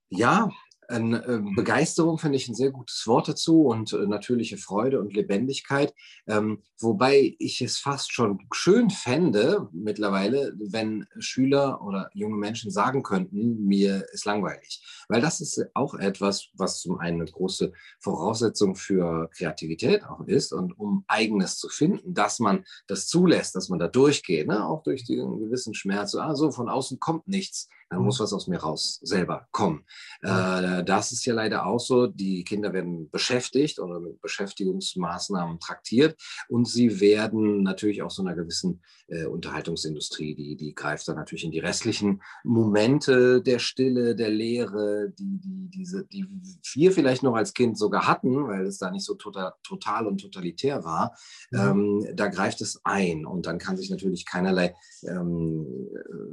Ja, 0.09 0.49
ein, 0.89 1.13
äh, 1.13 1.41
Begeisterung 1.55 2.17
finde 2.17 2.37
ich 2.37 2.47
ein 2.47 2.55
sehr 2.55 2.71
gutes 2.71 3.05
Wort 3.05 3.27
dazu 3.27 3.63
und 3.63 3.93
äh, 3.93 4.07
natürliche 4.07 4.57
Freude 4.57 4.99
und 4.99 5.13
Lebendigkeit. 5.13 5.93
Ähm, 6.27 6.63
wobei 6.79 7.35
ich 7.39 7.61
es 7.61 7.77
fast 7.77 8.11
schon 8.11 8.39
schön 8.53 8.89
fände 8.89 9.69
mittlerweile, 9.71 10.53
wenn 10.59 11.05
Schüler 11.19 11.81
oder 11.81 12.09
junge 12.13 12.37
Menschen 12.37 12.71
sagen 12.71 13.03
könnten, 13.03 13.65
mir 13.65 14.05
ist 14.11 14.25
langweilig. 14.25 14.83
Weil 15.07 15.21
das 15.21 15.41
ist 15.41 15.63
auch 15.73 15.93
etwas, 15.93 16.47
was 16.53 16.79
zum 16.79 16.97
einen 16.99 17.21
eine 17.21 17.31
große 17.31 17.71
Voraussetzung 17.99 18.75
für 18.75 19.29
Kreativität 19.35 20.03
auch 20.05 20.21
ist 20.27 20.53
und 20.53 20.77
um 20.79 21.03
eigenes 21.07 21.57
zu 21.57 21.69
finden, 21.69 22.13
dass 22.13 22.39
man 22.39 22.65
das 22.87 23.07
zulässt, 23.07 23.55
dass 23.55 23.69
man 23.69 23.79
da 23.79 23.87
durchgeht, 23.87 24.47
ne? 24.47 24.65
auch 24.65 24.83
durch 24.83 25.05
den 25.05 25.39
gewissen 25.39 25.73
Schmerz. 25.73 26.15
Ah, 26.15 26.35
so 26.35 26.51
von 26.51 26.69
außen 26.69 26.99
kommt 26.99 27.27
nichts 27.27 27.69
dann 27.89 28.03
muss 28.03 28.19
was 28.19 28.33
aus 28.33 28.47
mir 28.47 28.59
raus 28.59 28.99
selber 29.01 29.47
kommen. 29.51 29.83
Äh, 30.21 30.78
das 30.83 31.11
ist 31.11 31.25
ja 31.25 31.33
leider 31.33 31.65
auch 31.65 31.79
so. 31.79 32.07
Die 32.07 32.43
Kinder 32.43 32.73
werden 32.73 33.09
beschäftigt 33.09 33.79
oder 33.79 33.99
mit 33.99 34.21
Beschäftigungsmaßnahmen 34.21 35.59
traktiert 35.59 36.19
und 36.47 36.67
sie 36.67 36.99
werden 36.99 37.63
natürlich 37.63 38.01
auch 38.01 38.11
so 38.11 38.21
einer 38.21 38.35
gewissen 38.35 38.81
äh, 39.07 39.25
Unterhaltungsindustrie, 39.25 40.35
die, 40.35 40.55
die 40.55 40.75
greift 40.75 41.07
dann 41.07 41.15
natürlich 41.15 41.43
in 41.43 41.51
die 41.51 41.59
restlichen 41.59 42.21
Momente 42.43 43.41
der 43.41 43.59
Stille, 43.59 44.15
der 44.15 44.29
Leere, 44.29 45.11
die, 45.17 45.39
die, 45.39 45.69
diese, 45.69 46.05
die 46.05 46.27
wir 46.73 46.91
vielleicht 46.91 47.23
noch 47.23 47.35
als 47.35 47.53
Kind 47.53 47.77
sogar 47.77 48.07
hatten, 48.07 48.47
weil 48.47 48.65
es 48.65 48.77
da 48.77 48.91
nicht 48.91 49.05
so 49.05 49.15
total, 49.15 49.53
total 49.63 50.07
und 50.07 50.21
totalitär 50.21 50.83
war. 50.83 51.15
Mhm. 51.51 51.59
Ähm, 51.59 52.07
da 52.15 52.27
greift 52.27 52.61
es 52.61 52.81
ein 52.83 53.25
und 53.25 53.45
dann 53.45 53.57
kann 53.57 53.77
sich 53.77 53.89
natürlich 53.89 54.25
keinerlei 54.25 54.75
ähm, 55.03 55.65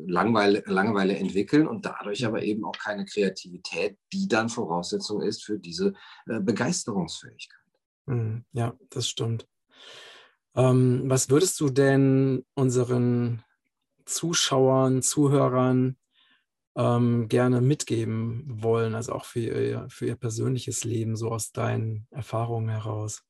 Langweile, 0.07 0.63
Langeweile 0.67 1.17
entwickeln 1.17 1.37
entwickeln 1.37 1.67
und 1.67 1.85
dadurch 1.85 2.25
aber 2.25 2.43
eben 2.43 2.65
auch 2.65 2.77
keine 2.79 3.05
Kreativität, 3.05 3.99
die 4.13 4.29
dann 4.29 4.36
Voraussetzung 4.49 5.23
ist 5.23 5.45
für 5.45 5.59
diese 5.59 5.95
äh, 6.27 6.41
Begeisterungsfähigkeit. 6.41 7.61
Hm, 8.07 8.45
ja, 8.53 8.75
das 8.91 9.09
stimmt. 9.09 9.49
Ähm, 10.55 11.03
was 11.07 11.29
würdest 11.29 11.61
du 11.61 11.69
denn 11.69 12.45
unseren 12.55 13.43
Zuschauern, 14.05 15.03
Zuhörern 15.03 15.97
ähm, 16.77 17.29
gerne 17.29 17.61
mitgeben 17.61 18.45
wollen, 18.47 18.95
also 18.95 19.13
auch 19.13 19.25
für 19.25 19.41
ihr, 19.41 19.87
für 19.89 20.07
ihr 20.07 20.17
persönliches 20.17 20.85
Leben, 20.85 21.17
so 21.17 21.31
aus 21.31 21.53
deinen 21.53 22.07
Erfahrungen 22.11 22.69
heraus? 22.69 23.23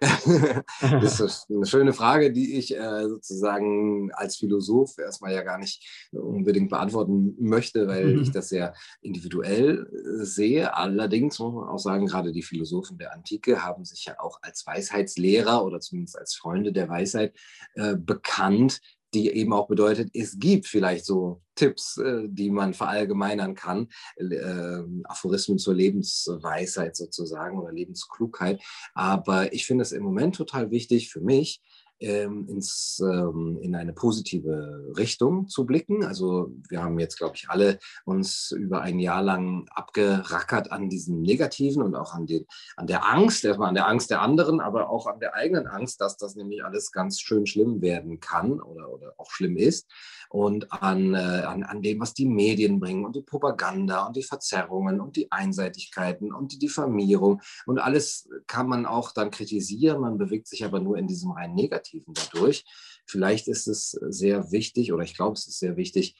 das 0.80 1.20
ist 1.20 1.46
eine 1.50 1.66
schöne 1.66 1.92
Frage, 1.92 2.32
die 2.32 2.56
ich 2.58 2.76
äh, 2.76 3.08
sozusagen 3.08 4.10
als 4.12 4.36
Philosoph 4.36 4.98
erstmal 4.98 5.32
ja 5.32 5.42
gar 5.42 5.58
nicht 5.58 6.08
unbedingt 6.12 6.70
beantworten 6.70 7.34
möchte, 7.38 7.86
weil 7.86 8.14
mhm. 8.14 8.22
ich 8.22 8.30
das 8.30 8.48
sehr 8.48 8.74
individuell 9.00 9.86
äh, 9.86 10.24
sehe. 10.24 10.74
Allerdings 10.74 11.38
muss 11.38 11.54
man 11.54 11.68
auch 11.68 11.78
sagen, 11.78 12.06
gerade 12.06 12.32
die 12.32 12.42
Philosophen 12.42 12.98
der 12.98 13.12
Antike 13.12 13.64
haben 13.64 13.84
sich 13.84 14.04
ja 14.04 14.18
auch 14.18 14.38
als 14.42 14.66
Weisheitslehrer 14.66 15.64
oder 15.64 15.80
zumindest 15.80 16.18
als 16.18 16.34
Freunde 16.34 16.72
der 16.72 16.88
Weisheit 16.88 17.34
äh, 17.74 17.96
bekannt, 17.96 18.80
die 19.14 19.30
eben 19.30 19.52
auch 19.52 19.68
bedeutet, 19.68 20.10
es 20.12 20.38
gibt 20.38 20.66
vielleicht 20.66 21.06
so 21.06 21.40
Tipps, 21.54 21.98
äh, 21.98 22.22
die 22.28 22.50
man 22.50 22.74
verallgemeinern 22.74 23.54
kann, 23.54 23.88
äh, 24.16 24.82
Aphorismen 25.04 25.58
zur 25.58 25.74
Lebensweisheit 25.74 26.96
sozusagen 26.96 27.58
oder 27.58 27.72
Lebensklugheit. 27.72 28.60
Aber 28.94 29.52
ich 29.52 29.66
finde 29.66 29.82
es 29.82 29.92
im 29.92 30.02
Moment 30.02 30.34
total 30.34 30.70
wichtig 30.70 31.10
für 31.10 31.20
mich, 31.20 31.62
ins, 32.04 33.02
ähm, 33.04 33.58
in 33.60 33.74
eine 33.74 33.92
positive 33.92 34.92
Richtung 34.96 35.48
zu 35.48 35.64
blicken. 35.64 36.04
Also 36.04 36.52
wir 36.68 36.82
haben 36.82 36.98
jetzt, 36.98 37.16
glaube 37.16 37.36
ich, 37.36 37.48
alle 37.48 37.78
uns 38.04 38.52
über 38.52 38.82
ein 38.82 38.98
Jahr 38.98 39.22
lang 39.22 39.66
abgerackert 39.70 40.72
an 40.72 40.88
diesem 40.88 41.22
Negativen 41.22 41.82
und 41.82 41.94
auch 41.94 42.14
an, 42.14 42.26
den, 42.26 42.46
an 42.76 42.86
der 42.86 43.08
Angst, 43.08 43.44
erstmal 43.44 43.68
an 43.68 43.74
der 43.74 43.88
Angst 43.88 44.10
der 44.10 44.20
anderen, 44.20 44.60
aber 44.60 44.90
auch 44.90 45.06
an 45.06 45.20
der 45.20 45.34
eigenen 45.34 45.66
Angst, 45.66 46.00
dass 46.00 46.16
das 46.16 46.36
nämlich 46.36 46.64
alles 46.64 46.92
ganz 46.92 47.20
schön 47.20 47.46
schlimm 47.46 47.80
werden 47.80 48.20
kann 48.20 48.60
oder, 48.60 48.90
oder 48.90 49.14
auch 49.18 49.30
schlimm 49.30 49.56
ist 49.56 49.88
und 50.34 50.72
an, 50.72 51.14
äh, 51.14 51.18
an, 51.18 51.62
an 51.62 51.80
dem, 51.80 52.00
was 52.00 52.12
die 52.12 52.26
Medien 52.26 52.80
bringen 52.80 53.04
und 53.04 53.14
die 53.14 53.22
Propaganda 53.22 54.04
und 54.04 54.16
die 54.16 54.24
Verzerrungen 54.24 55.00
und 55.00 55.14
die 55.14 55.30
Einseitigkeiten 55.30 56.34
und 56.34 56.50
die 56.50 56.58
Diffamierung 56.58 57.40
und 57.66 57.78
alles 57.78 58.28
kann 58.48 58.66
man 58.66 58.84
auch 58.84 59.12
dann 59.12 59.30
kritisieren, 59.30 60.00
man 60.00 60.18
bewegt 60.18 60.48
sich 60.48 60.64
aber 60.64 60.80
nur 60.80 60.98
in 60.98 61.06
diesem 61.06 61.30
rein 61.30 61.54
Negativen 61.54 62.14
dadurch. 62.14 62.64
Vielleicht 63.06 63.46
ist 63.46 63.68
es 63.68 63.92
sehr 63.92 64.50
wichtig 64.50 64.92
oder 64.92 65.04
ich 65.04 65.14
glaube, 65.14 65.34
es 65.34 65.46
ist 65.46 65.60
sehr 65.60 65.76
wichtig, 65.76 66.16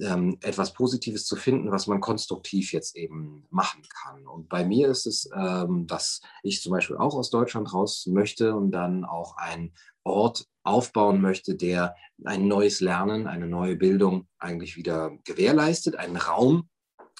ähm, 0.00 0.38
etwas 0.42 0.72
Positives 0.72 1.26
zu 1.26 1.36
finden, 1.36 1.70
was 1.70 1.86
man 1.86 2.00
konstruktiv 2.00 2.72
jetzt 2.72 2.96
eben 2.96 3.46
machen 3.50 3.82
kann. 4.02 4.26
Und 4.26 4.48
bei 4.48 4.64
mir 4.64 4.88
ist 4.88 5.06
es, 5.06 5.28
ähm, 5.34 5.86
dass 5.86 6.20
ich 6.42 6.62
zum 6.62 6.72
Beispiel 6.72 6.96
auch 6.96 7.14
aus 7.14 7.30
Deutschland 7.30 7.72
raus 7.72 8.06
möchte 8.06 8.54
und 8.54 8.70
dann 8.70 9.04
auch 9.04 9.36
ein 9.36 9.72
Ort 10.04 10.46
aufbauen 10.62 11.20
möchte, 11.20 11.54
der 11.54 11.94
ein 12.24 12.48
neues 12.48 12.80
Lernen, 12.80 13.26
eine 13.26 13.46
neue 13.46 13.76
Bildung 13.76 14.28
eigentlich 14.38 14.76
wieder 14.76 15.16
gewährleistet, 15.24 15.96
einen 15.96 16.16
Raum 16.16 16.68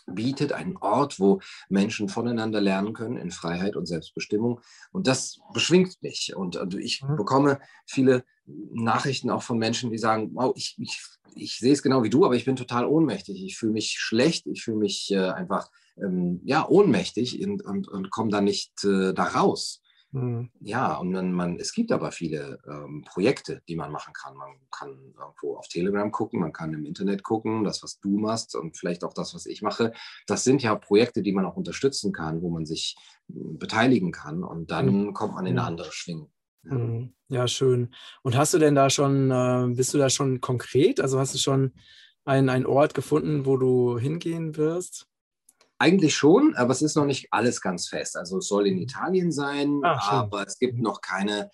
bietet, 0.07 0.53
einen 0.53 0.77
Ort, 0.77 1.19
wo 1.19 1.41
Menschen 1.69 2.09
voneinander 2.09 2.61
lernen 2.61 2.93
können 2.93 3.17
in 3.17 3.31
Freiheit 3.31 3.77
und 3.77 3.87
Selbstbestimmung. 3.87 4.61
Und 4.93 5.07
das 5.07 5.41
beschwingt 5.53 6.03
mich. 6.03 6.35
Und, 6.37 6.57
und 6.57 6.75
ich 6.75 7.03
mhm. 7.03 7.17
bekomme 7.17 7.59
viele 7.87 8.25
Nachrichten 8.47 9.31
auch 9.31 9.43
von 9.43 9.59
Menschen, 9.59 9.91
die 9.91 9.99
sagen, 9.99 10.31
wow, 10.35 10.53
ich, 10.57 10.77
ich, 10.79 11.01
ich 11.35 11.59
sehe 11.59 11.73
es 11.73 11.83
genau 11.83 12.03
wie 12.03 12.11
du, 12.11 12.25
aber 12.25 12.37
ich 12.37 12.45
bin 12.45 12.57
total 12.57 12.87
ohnmächtig. 12.87 13.43
Ich 13.45 13.57
fühle 13.57 13.73
mich 13.73 13.97
schlecht, 13.99 14.47
ich 14.47 14.63
fühle 14.63 14.79
mich 14.79 15.11
äh, 15.11 15.31
einfach 15.31 15.71
ähm, 15.97 16.41
ja, 16.45 16.67
ohnmächtig 16.69 17.45
und, 17.47 17.65
und, 17.65 17.89
und 17.89 18.11
komme 18.11 18.31
da 18.31 18.41
nicht 18.41 18.85
äh, 18.85 19.13
da 19.13 19.25
raus. 19.25 19.83
Mhm. 20.17 20.51
Ja, 20.61 20.97
und 20.97 21.13
man, 21.13 21.31
man, 21.33 21.59
es 21.59 21.75
gibt 21.75 21.93
aber 21.93 22.11
viele 22.11 22.59
ähm, 22.67 23.05
Projekte, 23.07 23.61
die 23.69 23.77
man 23.77 23.93
machen 23.93 24.15
kann. 24.15 24.35
Man 24.35 24.57
kann 24.71 24.89
irgendwo 24.91 25.57
auf 25.57 25.69
Telegram 25.69 26.11
gucken, 26.11 26.41
man 26.41 26.55
kann 26.55 26.73
im 26.73 26.87
Internet 26.87 27.23
gucken, 27.23 27.65
das, 27.65 27.83
was 27.83 28.01
du 28.01 28.17
machst 28.17 28.57
und 28.57 28.79
vielleicht 28.79 29.05
auch 29.05 29.13
das, 29.13 29.35
was 29.35 29.45
ich 29.45 29.61
mache. 29.61 29.93
Das 30.27 30.43
sind 30.43 30.63
ja 30.63 30.75
Projekte, 30.75 31.23
die 31.23 31.33
man 31.33 31.45
auch 31.45 31.57
unterstützen 31.57 32.13
kann, 32.13 32.41
wo 32.41 32.49
man 32.49 32.65
sich 32.65 32.97
hm, 33.31 33.59
beteiligen 33.59 34.11
kann 34.11 34.43
und 34.43 34.71
dann 34.71 35.07
mhm. 35.07 35.13
kommt 35.13 35.35
man 35.35 35.45
in 35.45 35.59
eine 35.59 35.67
andere 35.67 35.93
Schwingung. 35.93 36.31
Ja. 36.65 36.75
Mhm. 36.75 37.15
ja, 37.29 37.47
schön. 37.47 37.95
Und 38.23 38.37
hast 38.37 38.55
du 38.55 38.59
denn 38.59 38.75
da 38.75 38.89
schon, 38.89 39.31
äh, 39.31 39.75
bist 39.75 39.93
du 39.93 39.99
da 39.99 40.09
schon 40.09 40.41
konkret? 40.41 40.99
Also 40.99 41.19
hast 41.19 41.35
du 41.35 41.39
schon 41.39 41.73
einen, 42.25 42.49
einen 42.49 42.67
Ort 42.67 42.95
gefunden, 42.95 43.45
wo 43.45 43.59
du 43.59 43.99
hingehen 43.99 44.57
wirst? 44.57 45.09
Eigentlich 45.79 46.15
schon, 46.15 46.55
aber 46.57 46.73
es 46.73 46.83
ist 46.83 46.97
noch 46.97 47.05
nicht 47.05 47.29
alles 47.33 47.61
ganz 47.61 47.89
fest. 47.89 48.17
Also 48.17 48.39
es 48.39 48.49
soll 48.49 48.67
in 48.67 48.79
Italien 48.79 49.31
sein, 49.31 49.81
ah, 49.83 49.99
aber 50.11 50.47
es 50.47 50.59
gibt 50.59 50.79
noch 50.79 51.03
keine, 51.03 51.51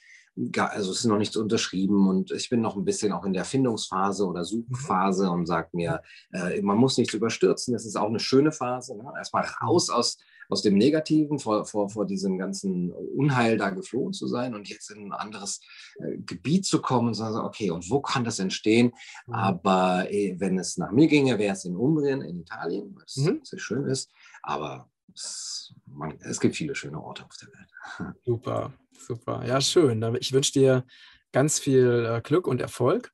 also 0.56 0.92
es 0.92 0.98
ist 0.98 1.04
noch 1.06 1.18
nichts 1.18 1.36
unterschrieben 1.36 2.08
und 2.08 2.30
ich 2.30 2.48
bin 2.48 2.60
noch 2.60 2.76
ein 2.76 2.84
bisschen 2.84 3.12
auch 3.12 3.24
in 3.24 3.32
der 3.32 3.44
Findungsphase 3.44 4.24
oder 4.26 4.44
Suchphase 4.44 5.28
und 5.28 5.46
sage 5.46 5.70
mir, 5.72 6.02
äh, 6.32 6.62
man 6.62 6.78
muss 6.78 6.98
nichts 6.98 7.14
überstürzen, 7.14 7.74
das 7.74 7.84
ist 7.84 7.96
auch 7.96 8.08
eine 8.08 8.20
schöne 8.20 8.52
Phase. 8.52 8.96
Ne? 8.96 9.12
Erstmal 9.16 9.44
raus 9.60 9.90
aus 9.90 10.18
aus 10.48 10.62
dem 10.62 10.74
Negativen, 10.74 11.38
vor, 11.38 11.64
vor, 11.64 11.88
vor 11.88 12.06
diesem 12.06 12.38
ganzen 12.38 12.90
Unheil 12.90 13.56
da 13.56 13.70
geflohen 13.70 14.12
zu 14.12 14.26
sein 14.26 14.54
und 14.54 14.68
jetzt 14.68 14.90
in 14.90 15.06
ein 15.06 15.12
anderes 15.12 15.60
äh, 15.98 16.18
Gebiet 16.18 16.66
zu 16.66 16.80
kommen 16.80 17.08
und 17.08 17.14
zu 17.14 17.20
sagen, 17.20 17.46
okay, 17.46 17.70
und 17.70 17.90
wo 17.90 18.00
kann 18.00 18.24
das 18.24 18.38
entstehen? 18.38 18.92
Mhm. 19.26 19.34
Aber 19.34 20.10
eh, 20.10 20.36
wenn 20.38 20.58
es 20.58 20.76
nach 20.76 20.92
mir 20.92 21.08
ginge, 21.08 21.38
wäre 21.38 21.54
es 21.54 21.64
in 21.64 21.76
Umbrien, 21.76 22.22
in 22.22 22.40
Italien, 22.40 22.94
was 22.98 23.16
mhm. 23.16 23.40
sehr 23.42 23.58
schön 23.58 23.86
ist. 23.86 24.10
Aber 24.42 24.90
es, 25.14 25.74
man, 25.86 26.18
es 26.20 26.40
gibt 26.40 26.56
viele 26.56 26.74
schöne 26.74 27.02
Orte 27.02 27.24
auf 27.24 27.36
der 27.36 27.48
Welt. 27.48 28.14
Super, 28.24 28.72
super. 29.06 29.44
Ja, 29.46 29.60
schön. 29.60 30.02
Ich 30.20 30.32
wünsche 30.32 30.52
dir 30.52 30.84
ganz 31.32 31.58
viel 31.58 32.06
äh, 32.08 32.20
Glück 32.20 32.46
und 32.46 32.60
Erfolg. 32.60 33.12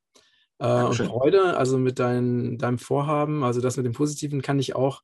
Äh, 0.59 0.83
und 0.83 0.95
Freude, 0.97 1.57
also 1.57 1.79
mit 1.79 1.99
dein, 1.99 2.59
deinem 2.59 2.79
Vorhaben, 2.79 3.45
also 3.45 3.61
das 3.61 3.77
mit 3.77 3.87
dem 3.87 3.93
Positiven 3.93 4.43
kann 4.43 4.59
ich 4.59 4.75
auch 4.75 5.03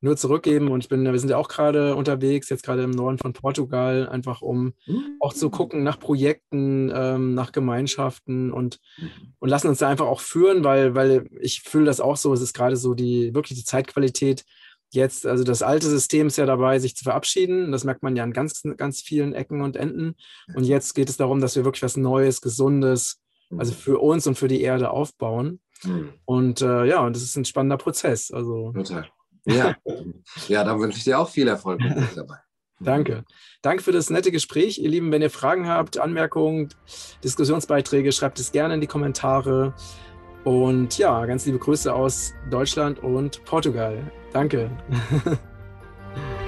nur 0.00 0.16
zurückgeben. 0.16 0.68
Und 0.68 0.84
ich 0.84 0.88
bin, 0.88 1.04
wir 1.04 1.18
sind 1.18 1.30
ja 1.30 1.36
auch 1.36 1.48
gerade 1.48 1.96
unterwegs, 1.96 2.48
jetzt 2.48 2.64
gerade 2.64 2.82
im 2.82 2.90
Norden 2.90 3.18
von 3.18 3.32
Portugal, 3.32 4.08
einfach 4.08 4.42
um 4.42 4.74
mhm. 4.86 5.16
auch 5.20 5.32
zu 5.32 5.50
gucken 5.50 5.82
nach 5.82 5.98
Projekten, 5.98 6.92
ähm, 6.94 7.34
nach 7.34 7.52
Gemeinschaften 7.52 8.52
und, 8.52 8.78
mhm. 8.98 9.10
und 9.38 9.48
lassen 9.48 9.68
uns 9.68 9.78
da 9.78 9.88
einfach 9.88 10.06
auch 10.06 10.20
führen, 10.20 10.64
weil, 10.64 10.94
weil 10.94 11.28
ich 11.40 11.62
fühle 11.62 11.86
das 11.86 12.00
auch 12.00 12.16
so, 12.16 12.32
es 12.32 12.40
ist 12.40 12.54
gerade 12.54 12.76
so 12.76 12.94
die 12.94 13.34
wirklich 13.34 13.58
die 13.58 13.64
Zeitqualität 13.64 14.44
jetzt, 14.90 15.26
also 15.26 15.44
das 15.44 15.62
alte 15.62 15.88
System 15.88 16.28
ist 16.28 16.38
ja 16.38 16.46
dabei, 16.46 16.78
sich 16.78 16.96
zu 16.96 17.04
verabschieden. 17.04 17.72
Das 17.72 17.84
merkt 17.84 18.02
man 18.02 18.16
ja 18.16 18.22
an 18.22 18.32
ganz, 18.32 18.62
ganz 18.76 19.00
vielen 19.00 19.34
Ecken 19.34 19.60
und 19.60 19.76
Enden. 19.76 20.14
Und 20.54 20.64
jetzt 20.64 20.94
geht 20.94 21.08
es 21.08 21.16
darum, 21.16 21.40
dass 21.40 21.56
wir 21.56 21.64
wirklich 21.64 21.82
was 21.82 21.96
Neues, 21.96 22.40
Gesundes, 22.40 23.20
also 23.56 23.72
mhm. 23.72 23.76
für 23.76 23.98
uns 23.98 24.26
und 24.26 24.36
für 24.36 24.48
die 24.48 24.62
Erde 24.62 24.90
aufbauen. 24.90 25.60
Mhm. 25.84 26.12
Und 26.24 26.62
äh, 26.62 26.84
ja, 26.86 27.00
und 27.00 27.14
das 27.14 27.22
ist 27.22 27.36
ein 27.36 27.44
spannender 27.44 27.76
Prozess. 27.76 28.30
Also, 28.30 28.72
Total. 28.72 29.08
Ja, 29.46 29.76
ja 30.48 30.64
da 30.64 30.78
wünsche 30.78 30.98
ich 30.98 31.04
dir 31.04 31.18
auch 31.18 31.28
viel 31.28 31.48
Erfolg 31.48 31.80
dabei. 32.14 32.36
Danke. 32.80 33.24
Danke 33.62 33.82
für 33.82 33.92
das 33.92 34.10
nette 34.10 34.30
Gespräch. 34.30 34.78
Ihr 34.78 34.90
Lieben, 34.90 35.10
wenn 35.10 35.22
ihr 35.22 35.30
Fragen 35.30 35.66
habt, 35.66 35.98
Anmerkungen, 35.98 36.68
Diskussionsbeiträge, 37.24 38.12
schreibt 38.12 38.38
es 38.38 38.52
gerne 38.52 38.74
in 38.74 38.80
die 38.80 38.86
Kommentare. 38.86 39.74
Und 40.44 40.98
ja, 40.98 41.24
ganz 41.26 41.46
liebe 41.46 41.58
Grüße 41.58 41.92
aus 41.92 42.34
Deutschland 42.50 43.02
und 43.02 43.44
Portugal. 43.44 43.98
Danke. 44.32 44.70